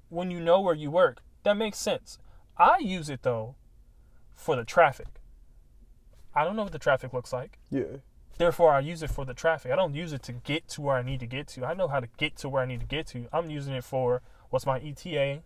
when 0.09 0.31
you 0.31 0.39
know 0.39 0.59
where 0.61 0.75
you 0.75 0.91
work?" 0.91 1.21
That 1.43 1.57
makes 1.57 1.77
sense. 1.77 2.17
I 2.57 2.77
use 2.79 3.09
it 3.09 3.23
though 3.23 3.55
for 4.33 4.55
the 4.55 4.63
traffic. 4.65 5.07
I 6.35 6.43
don't 6.43 6.55
know 6.55 6.63
what 6.63 6.71
the 6.71 6.79
traffic 6.79 7.13
looks 7.13 7.31
like. 7.31 7.59
yeah. 7.69 7.97
Therefore, 8.39 8.73
I 8.73 8.79
use 8.79 9.03
it 9.03 9.11
for 9.11 9.25
the 9.25 9.35
traffic. 9.35 9.71
I 9.71 9.75
don't 9.75 9.93
use 9.93 10.11
it 10.11 10.23
to 10.23 10.33
get 10.33 10.67
to 10.69 10.81
where 10.81 10.95
I 10.95 11.03
need 11.03 11.19
to 11.19 11.27
get 11.27 11.47
to. 11.49 11.63
I 11.65 11.75
know 11.75 11.87
how 11.87 11.99
to 11.99 12.07
get 12.17 12.35
to 12.37 12.49
where 12.49 12.63
I 12.63 12.65
need 12.65 12.79
to 12.79 12.85
get 12.87 13.05
to. 13.07 13.27
I'm 13.31 13.51
using 13.51 13.75
it 13.75 13.83
for 13.83 14.23
what's 14.49 14.65
my 14.65 14.79
ETA. 14.79 15.43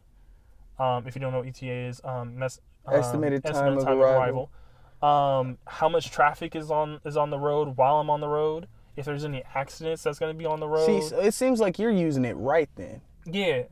Um, 0.80 1.06
if 1.06 1.14
you 1.14 1.20
don't 1.20 1.34
know 1.34 1.40
what 1.40 1.48
ETA 1.50 1.70
is, 1.90 2.00
um, 2.06 2.40
mes- 2.40 2.62
um, 2.86 2.94
Estimated 2.96 3.44
time 3.44 3.78
of 3.78 3.86
arrival. 3.88 4.50
Um, 5.02 5.58
how 5.68 5.90
much 5.90 6.12
traffic 6.12 6.56
is 6.56 6.72
on 6.72 7.02
is 7.04 7.18
on 7.18 7.30
the 7.30 7.38
road 7.38 7.76
while 7.76 8.00
I'm 8.00 8.10
on 8.10 8.22
the 8.22 8.30
road? 8.30 8.68
If 8.98 9.06
there's 9.06 9.24
any 9.24 9.44
accidents 9.56 10.04
that's 10.04 10.20
going 10.20 10.34
to 10.34 10.38
be 10.38 10.46
on 10.46 10.60
the 10.60 10.68
road. 10.68 10.86
See, 10.86 11.02
so 11.08 11.20
it 11.22 11.34
seems 11.34 11.60
like 11.60 11.78
you're 11.80 11.92
using 11.92 12.26
it 12.26 12.34
right 12.36 12.70
then. 12.76 13.00
yeah, 13.26 13.64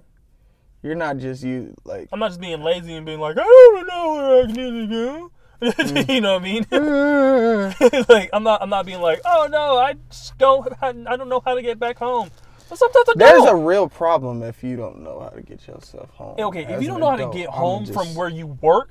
You're 0.83 0.95
not 0.95 1.17
just 1.17 1.43
you 1.43 1.75
like. 1.83 2.07
I'm 2.13 2.19
not 2.19 2.29
just 2.29 2.39
being 2.39 2.61
lazy 2.61 2.93
and 2.95 3.05
being 3.05 3.19
like, 3.19 3.35
I 3.39 3.43
don't 3.43 3.87
know 3.87 4.13
where 4.13 4.43
I 4.43 4.45
need 4.45 4.55
to 4.55 4.87
go. 4.87 5.31
Mm. 5.61 6.09
you 6.13 6.21
know 6.21 6.33
what 6.33 6.41
I 6.41 6.45
mean? 6.45 6.65
like 8.09 8.29
I'm 8.33 8.43
not 8.43 8.61
I'm 8.61 8.69
not 8.69 8.85
being 8.85 9.01
like, 9.01 9.21
oh 9.25 9.47
no, 9.49 9.77
I 9.77 9.95
just 10.11 10.37
don't 10.37 10.67
I 10.81 10.91
don't 10.91 11.27
know 11.29 11.41
how 11.43 11.55
to 11.55 11.61
get 11.61 11.79
back 11.79 11.97
home. 11.97 12.29
But 12.69 12.77
sometimes 12.77 13.09
I 13.09 13.13
There's 13.15 13.43
don't. 13.43 13.59
a 13.61 13.65
real 13.65 13.87
problem 13.87 14.43
if 14.43 14.63
you 14.63 14.75
don't 14.75 15.01
know 15.03 15.19
how 15.21 15.29
to 15.29 15.41
get 15.41 15.65
yourself 15.67 16.09
home. 16.11 16.35
okay, 16.39 16.65
if 16.65 16.81
you 16.81 16.87
don't 16.87 16.99
know 16.99 17.09
how 17.11 17.15
to 17.31 17.35
get 17.35 17.49
home 17.49 17.85
just- 17.85 17.97
from 17.97 18.13
where 18.15 18.29
you 18.29 18.47
work, 18.61 18.89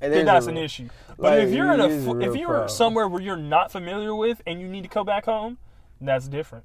then 0.00 0.26
that's 0.26 0.46
a- 0.46 0.50
an 0.50 0.56
issue. 0.56 0.88
But 1.16 1.38
like, 1.38 1.42
if 1.44 1.50
you're 1.54 1.72
in 1.72 1.80
a 1.80 1.84
a 1.84 2.20
if 2.20 2.34
you're 2.36 2.48
problem. 2.48 2.68
somewhere 2.68 3.08
where 3.08 3.22
you're 3.22 3.36
not 3.36 3.70
familiar 3.70 4.14
with 4.14 4.42
and 4.46 4.60
you 4.60 4.68
need 4.68 4.82
to 4.82 4.88
go 4.88 5.04
back 5.04 5.26
home, 5.26 5.58
that's 6.00 6.28
different. 6.28 6.64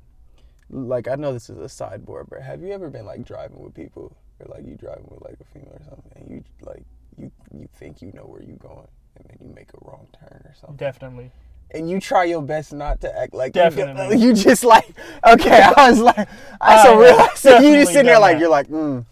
Like 0.71 1.07
I 1.07 1.15
know 1.15 1.33
this 1.33 1.50
is 1.50 1.57
a 1.57 1.69
sideboard, 1.69 2.27
but 2.29 2.41
have 2.41 2.62
you 2.62 2.71
ever 2.71 2.89
been 2.89 3.05
like 3.05 3.25
driving 3.25 3.59
with 3.59 3.74
people, 3.74 4.15
or 4.39 4.48
like 4.55 4.65
you 4.65 4.75
driving 4.75 5.05
with 5.09 5.21
like 5.24 5.38
a 5.39 5.43
female 5.45 5.74
or 5.79 5.83
something, 5.83 6.12
and 6.15 6.29
you 6.29 6.43
like 6.62 6.83
you 7.17 7.31
you 7.51 7.67
think 7.75 8.01
you 8.01 8.12
know 8.13 8.24
where 8.24 8.41
you're 8.43 8.55
going, 8.57 8.88
and 9.15 9.25
then 9.27 9.38
you 9.48 9.53
make 9.53 9.69
a 9.74 9.77
wrong 9.86 10.07
turn 10.19 10.41
or 10.45 10.53
something, 10.59 10.77
Definitely. 10.77 11.31
and 11.71 11.89
you 11.89 12.00
try 12.00 12.24
your 12.25 12.41
best 12.43 12.71
not 12.74 13.01
to 13.01 13.19
act 13.19 13.33
like 13.33 13.55
you 13.55 13.62
Definitely. 13.62 14.17
You, 14.24 14.33
just 14.33 14.63
like 14.63 14.86
okay. 15.27 15.62
I 15.75 15.89
was 15.89 16.00
like, 16.01 16.27
I 16.62 16.83
so 16.83 16.91
have 16.91 17.00
real. 17.17 17.27
So 17.36 17.59
you 17.59 17.74
just 17.75 17.91
sitting 17.91 18.05
there 18.05 18.15
done 18.15 18.21
like 18.21 18.36
that. 18.36 18.39
you're 18.39 18.50
like, 18.50 18.67
mm. 18.67 19.05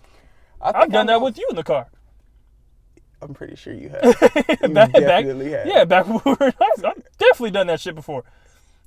I 0.62 0.71
I've 0.81 0.91
done 0.91 1.07
that 1.07 1.21
with 1.21 1.38
you 1.39 1.47
in 1.50 1.55
the 1.55 1.63
car. 1.63 1.88
I'm 3.21 3.33
pretty 3.33 3.55
sure 3.55 3.74
you 3.74 3.89
have. 3.89 4.03
You 4.62 4.69
back, 4.69 4.91
definitely 4.91 5.50
back, 5.50 5.65
have. 5.65 5.67
yeah, 5.67 5.86
back 5.86 6.07
when 6.07 6.21
we 6.24 6.31
were 6.31 6.47
in 6.47 6.53
high 6.59 6.75
school. 6.77 6.93
I've 6.95 7.17
definitely 7.17 7.51
done 7.51 7.67
that 7.67 7.79
shit 7.79 7.95
before. 7.95 8.24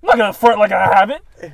I'm 0.02 0.06
not 0.06 0.18
gonna 0.18 0.32
front 0.32 0.58
like 0.58 0.72
I 0.72 0.94
haven't. 0.94 1.22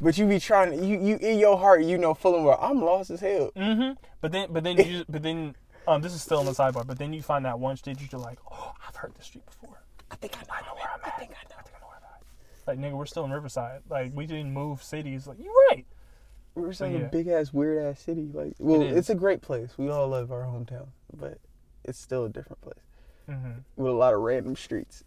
But 0.00 0.16
you 0.16 0.26
be 0.26 0.38
trying. 0.38 0.82
You 0.84 0.98
you 1.00 1.16
in 1.16 1.38
your 1.38 1.58
heart, 1.58 1.82
you 1.82 1.98
know 1.98 2.14
full 2.14 2.34
and 2.36 2.44
well. 2.44 2.58
I'm 2.60 2.80
lost 2.80 3.10
as 3.10 3.20
hell. 3.20 3.50
Mm-hmm. 3.56 3.94
But 4.20 4.32
then, 4.32 4.48
but 4.50 4.64
then, 4.64 4.76
you 4.76 4.84
just, 4.84 5.10
but 5.10 5.22
then, 5.22 5.54
um, 5.86 6.02
this 6.02 6.14
is 6.14 6.22
still 6.22 6.38
on 6.38 6.46
the 6.46 6.52
sidebar. 6.52 6.86
But 6.86 6.98
then 6.98 7.12
you 7.12 7.22
find 7.22 7.44
that 7.44 7.58
one 7.58 7.76
street 7.76 7.98
you're 8.10 8.20
like, 8.20 8.38
oh, 8.50 8.72
I've 8.86 8.96
heard 8.96 9.14
this 9.14 9.26
street 9.26 9.44
before. 9.46 9.82
I 10.10 10.16
think 10.16 10.36
I 10.36 10.60
know, 10.62 10.74
where 10.74 10.88
I'm 10.94 11.00
at. 11.04 11.14
I 11.14 11.18
think 11.18 11.30
I 11.32 11.48
know. 11.48 11.56
I 11.58 11.62
think 11.62 11.76
I 11.76 11.80
know 11.80 11.86
where 11.88 11.96
I'm 11.96 12.04
at. 12.04 12.66
Like 12.66 12.78
nigga, 12.78 12.96
we're 12.96 13.06
still 13.06 13.24
in 13.24 13.30
Riverside. 13.30 13.82
Like 13.88 14.12
we 14.14 14.26
didn't 14.26 14.52
move 14.52 14.82
cities. 14.82 15.26
Like 15.26 15.38
you're 15.38 15.52
right. 15.70 15.86
We're 16.54 16.70
in 16.70 16.92
yeah. 16.92 16.98
a 17.00 17.08
big 17.08 17.28
ass, 17.28 17.52
weird 17.52 17.84
ass 17.84 18.00
city. 18.00 18.30
Like, 18.32 18.54
well, 18.58 18.80
is. 18.80 18.96
it's 18.96 19.10
a 19.10 19.14
great 19.14 19.42
place. 19.42 19.74
We 19.76 19.90
all 19.90 20.08
love 20.08 20.32
our 20.32 20.44
hometown, 20.44 20.86
but 21.14 21.38
it's 21.86 21.98
still 21.98 22.24
a 22.24 22.28
different 22.28 22.60
place 22.60 22.84
hmm 23.26 23.52
with 23.76 23.90
a 23.92 23.96
lot 23.96 24.14
of 24.14 24.20
random 24.20 24.54
streets. 24.56 25.02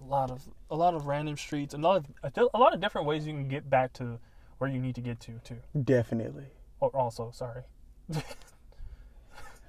A 0.00 0.04
lot 0.08 0.30
of 0.30 0.42
a 0.70 0.76
lot 0.76 0.94
of 0.94 1.06
random 1.06 1.36
streets, 1.36 1.74
a 1.74 1.78
lot 1.78 2.04
of 2.22 2.48
a 2.54 2.58
lot 2.58 2.72
of 2.72 2.80
different 2.80 3.06
ways 3.06 3.26
you 3.26 3.32
can 3.32 3.48
get 3.48 3.68
back 3.68 3.92
to 3.94 4.18
where 4.58 4.70
you 4.70 4.78
need 4.80 4.94
to 4.94 5.00
get 5.00 5.18
to 5.20 5.32
too. 5.44 5.58
Definitely. 5.84 6.46
Or 6.80 6.90
also, 6.90 7.30
sorry. 7.32 7.62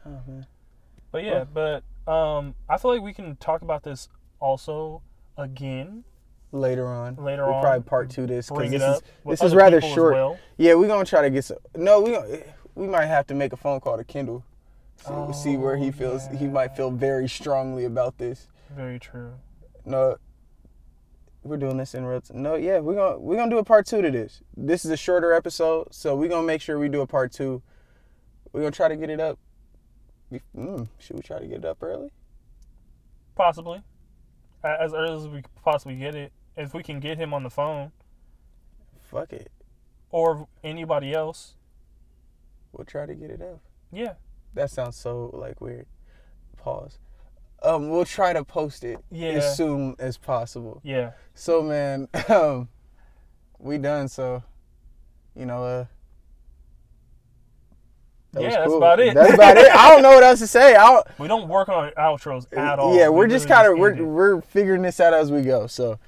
Oh 0.05 0.21
man. 0.27 0.45
But 1.11 1.23
yeah, 1.23 1.43
but 1.43 1.83
um, 2.11 2.55
I 2.69 2.77
feel 2.77 2.91
like 2.93 3.01
we 3.01 3.13
can 3.13 3.35
talk 3.37 3.61
about 3.61 3.83
this 3.83 4.09
also 4.39 5.01
again 5.37 6.03
Later 6.51 6.87
on. 6.87 7.15
later 7.17 7.45
we'll 7.45 7.55
on. 7.55 7.61
probably 7.61 7.83
part 7.83 8.09
two 8.09 8.25
this 8.25 8.49
because 8.49 8.71
this 8.71 8.81
is 8.81 9.01
this 9.25 9.43
is 9.43 9.53
rather 9.55 9.81
short. 9.81 10.13
well. 10.13 10.39
Yeah, 10.57 10.73
we're 10.75 10.87
gonna 10.87 11.05
try 11.05 11.21
to 11.21 11.29
get 11.29 11.45
some. 11.45 11.57
No, 11.75 12.01
we 12.01 12.11
gonna, 12.11 12.39
we 12.75 12.87
might 12.87 13.05
have 13.05 13.27
to 13.27 13.35
make 13.35 13.53
a 13.53 13.57
phone 13.57 13.79
call 13.79 13.97
to 13.97 14.03
Kendall. 14.03 14.43
See, 15.05 15.33
see 15.33 15.57
where 15.57 15.77
he 15.77 15.89
Oh, 15.89 15.91
feels. 15.91 16.27
He 16.27 16.47
might 16.47 16.75
feel 16.75 16.91
very 16.91 17.27
strongly 17.29 17.85
about 17.85 18.17
this. 18.17 18.47
Very 18.75 18.99
true. 18.99 19.33
No, 19.85 20.17
we're 21.43 21.57
doing 21.57 21.77
this 21.77 21.95
in 21.95 22.05
real. 22.05 22.21
T- 22.21 22.33
no, 22.35 22.55
yeah, 22.55 22.79
we're 22.79 22.95
gonna 22.95 23.17
we're 23.19 23.37
gonna 23.37 23.49
do 23.49 23.57
a 23.59 23.63
part 23.63 23.85
two 23.87 24.01
to 24.01 24.11
this. 24.11 24.41
This 24.57 24.83
is 24.85 24.91
a 24.91 24.97
shorter 24.97 25.33
episode, 25.33 25.93
so 25.93 26.15
we're 26.15 26.29
gonna 26.29 26.45
make 26.45 26.61
sure 26.61 26.77
we 26.77 26.89
do 26.89 27.01
a 27.01 27.07
part 27.07 27.31
two. 27.31 27.61
We're 28.51 28.61
gonna 28.61 28.71
try 28.71 28.87
to 28.89 28.95
get 28.97 29.09
it 29.09 29.19
up. 29.19 29.39
Mm, 30.55 30.87
should 30.99 31.15
we 31.15 31.21
try 31.23 31.39
to 31.39 31.47
get 31.47 31.59
it 31.59 31.65
up 31.65 31.81
early? 31.81 32.11
Possibly, 33.35 33.81
as 34.63 34.93
early 34.93 35.13
as 35.17 35.27
we 35.27 35.43
possibly 35.63 35.95
get 35.95 36.13
it. 36.13 36.31
If 36.57 36.73
we 36.73 36.83
can 36.83 36.99
get 36.99 37.17
him 37.17 37.33
on 37.33 37.43
the 37.43 37.49
phone 37.49 37.93
Fuck 39.09 39.31
it, 39.31 39.49
or 40.11 40.47
anybody 40.61 41.13
else, 41.13 41.55
we'll 42.73 42.85
try 42.85 43.05
to 43.05 43.15
get 43.15 43.31
it 43.31 43.41
up. 43.41 43.61
yeah, 43.93 44.13
That 44.53 44.69
sounds 44.71 44.95
so 44.97 45.29
like 45.33 45.61
weird. 45.61 45.85
Pause. 46.57 46.97
Um, 47.61 47.89
we'll 47.89 48.05
try 48.05 48.33
to 48.33 48.43
post 48.43 48.83
it 48.83 48.99
Yeah. 49.11 49.29
as 49.31 49.55
soon 49.57 49.95
as 49.99 50.17
possible. 50.17 50.81
yeah. 50.83 51.11
So 51.33 51.61
man, 51.61 52.07
um, 52.29 52.69
we 53.59 53.77
done. 53.77 54.07
So, 54.07 54.43
you 55.35 55.45
know, 55.45 55.63
uh, 55.63 55.85
that 58.31 58.43
Yeah, 58.43 58.49
that's 58.51 58.67
cool. 58.67 58.77
about 58.77 58.99
it. 58.99 59.13
That's 59.13 59.33
about 59.33 59.57
it. 59.57 59.73
I 59.75 59.89
don't 59.89 60.01
know 60.03 60.11
what 60.11 60.23
else 60.23 60.39
to 60.39 60.47
say. 60.47 60.75
I 60.75 60.85
don't, 60.91 61.07
We 61.19 61.27
don't 61.27 61.47
work 61.47 61.67
on 61.69 61.91
outros 61.91 62.45
at 62.55 62.79
all. 62.79 62.95
Yeah, 62.95 63.09
We 63.09 63.17
we're 63.17 63.27
just 63.27 63.49
literally 63.49 63.65
kind 63.65 63.73
of 63.73 63.79
we're 63.79 64.03
it. 64.03 64.03
we're 64.35 64.41
figuring 64.41 64.81
this 64.83 64.99
out 64.99 65.13
as 65.13 65.31
we 65.31 65.41
go. 65.41 65.67
So, 65.67 65.99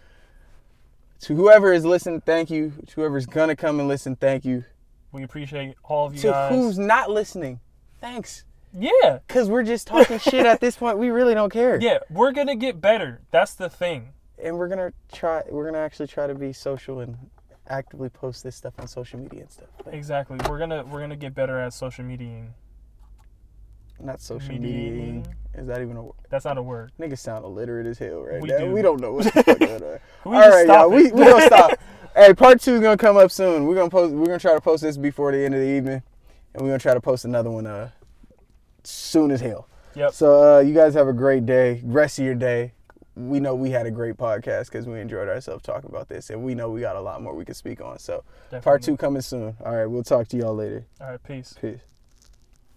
to 1.21 1.35
whoever 1.35 1.73
is 1.73 1.83
listening, 1.85 2.21
thank 2.21 2.49
you. 2.49 2.73
To 2.87 2.93
whoever's 2.95 3.25
gonna 3.25 3.55
come 3.55 3.79
and 3.79 3.87
listen, 3.87 4.15
thank 4.15 4.45
you. 4.45 4.63
We 5.11 5.23
appreciate 5.23 5.75
all 5.83 6.07
of 6.07 6.15
you 6.15 6.21
to 6.21 6.27
guys. 6.29 6.53
who's 6.55 6.79
not 6.79 7.09
listening, 7.09 7.59
thanks. 8.01 8.43
yeah, 8.77 9.19
Cause 9.27 9.49
we're 9.49 9.63
just 9.63 9.87
talking 9.87 10.19
shit 10.19 10.45
at 10.45 10.59
this 10.59 10.75
point. 10.75 10.97
We 10.97 11.09
really 11.09 11.33
don't 11.33 11.51
care. 11.51 11.77
yeah. 11.81 11.99
We're 12.09 12.31
gonna 12.33 12.55
get 12.55 12.81
better. 12.81 13.21
That's 13.31 13.53
the 13.53 13.69
thing. 13.69 14.09
And 14.43 14.57
we're 14.57 14.67
gonna 14.67 14.91
try. 15.13 15.43
We're 15.49 15.65
gonna 15.65 15.77
actually 15.83 16.07
try 16.07 16.27
to 16.27 16.33
be 16.35 16.51
social 16.53 16.99
and 16.99 17.17
actively 17.67 18.09
post 18.09 18.43
this 18.43 18.55
stuff 18.55 18.73
on 18.79 18.87
social 18.87 19.19
media 19.19 19.41
and 19.41 19.51
stuff. 19.51 19.67
Like, 19.85 19.95
Exactly. 19.95 20.37
We're 20.49 20.57
gonna 20.59 20.83
we're 20.83 20.99
gonna 20.99 21.15
get 21.15 21.33
better 21.35 21.59
at 21.59 21.73
social 21.73 22.03
media. 22.03 22.47
not 23.99 24.19
social 24.19 24.53
Mediating. 24.53 25.17
media. 25.17 25.35
Is 25.53 25.67
that 25.67 25.81
even 25.81 25.97
a 25.97 26.03
word? 26.03 26.15
That's 26.29 26.45
not 26.45 26.57
a 26.57 26.61
word. 26.61 26.91
Niggas 26.99 27.19
sound 27.19 27.45
illiterate 27.45 27.85
as 27.85 27.99
hell 27.99 28.21
right 28.23 28.41
We 28.41 28.49
now. 28.49 28.57
do. 28.59 28.71
We 28.71 28.81
don't 28.81 28.99
know 29.01 29.13
what 29.13 29.25
the 29.25 29.31
fuck 29.43 29.59
going 29.59 29.83
on. 29.83 29.99
We 30.25 30.35
All 30.35 30.49
right, 30.49 30.63
stop 30.65 30.81
y'all. 30.81 30.89
We 30.89 31.07
it. 31.07 31.13
we 31.13 31.25
gonna 31.25 31.45
stop. 31.45 31.71
hey, 32.15 32.33
part 32.33 32.61
two 32.61 32.75
is 32.75 32.79
gonna 32.81 32.95
come 32.97 33.17
up 33.17 33.31
soon. 33.31 33.65
We're 33.65 33.75
gonna 33.75 33.89
post. 33.89 34.13
We're 34.13 34.25
gonna 34.27 34.39
try 34.39 34.53
to 34.55 34.61
post 34.61 34.81
this 34.83 34.97
before 34.97 35.31
the 35.33 35.43
end 35.43 35.53
of 35.53 35.59
the 35.61 35.67
evening, 35.69 36.01
and 36.53 36.61
we're 36.61 36.69
gonna 36.69 36.79
try 36.79 36.93
to 36.93 37.01
post 37.01 37.25
another 37.25 37.49
one 37.49 37.67
uh 37.67 37.89
soon 38.83 39.31
as 39.31 39.41
hell. 39.41 39.67
Yep. 39.95 40.13
So 40.13 40.57
uh, 40.57 40.59
you 40.61 40.73
guys 40.73 40.93
have 40.93 41.07
a 41.07 41.13
great 41.13 41.45
day. 41.45 41.81
Rest 41.83 42.19
of 42.19 42.25
your 42.25 42.35
day. 42.35 42.73
We 43.15 43.41
know 43.41 43.55
we 43.55 43.69
had 43.69 43.85
a 43.85 43.91
great 43.91 44.15
podcast 44.15 44.67
because 44.67 44.87
we 44.87 44.99
enjoyed 45.01 45.27
ourselves 45.27 45.63
talking 45.63 45.89
about 45.89 46.07
this, 46.07 46.29
and 46.29 46.43
we 46.43 46.55
know 46.55 46.69
we 46.69 46.79
got 46.79 46.95
a 46.95 47.01
lot 47.01 47.21
more 47.21 47.35
we 47.35 47.43
can 47.43 47.55
speak 47.55 47.81
on. 47.81 47.99
So 47.99 48.23
part 48.61 48.81
two 48.81 48.95
coming 48.95 49.21
soon. 49.21 49.55
All 49.65 49.75
right, 49.75 49.85
we'll 49.85 50.03
talk 50.03 50.29
to 50.29 50.37
y'all 50.37 50.55
later. 50.55 50.85
All 51.01 51.11
right. 51.11 51.23
Peace. 51.23 51.55
Peace. 51.59 51.81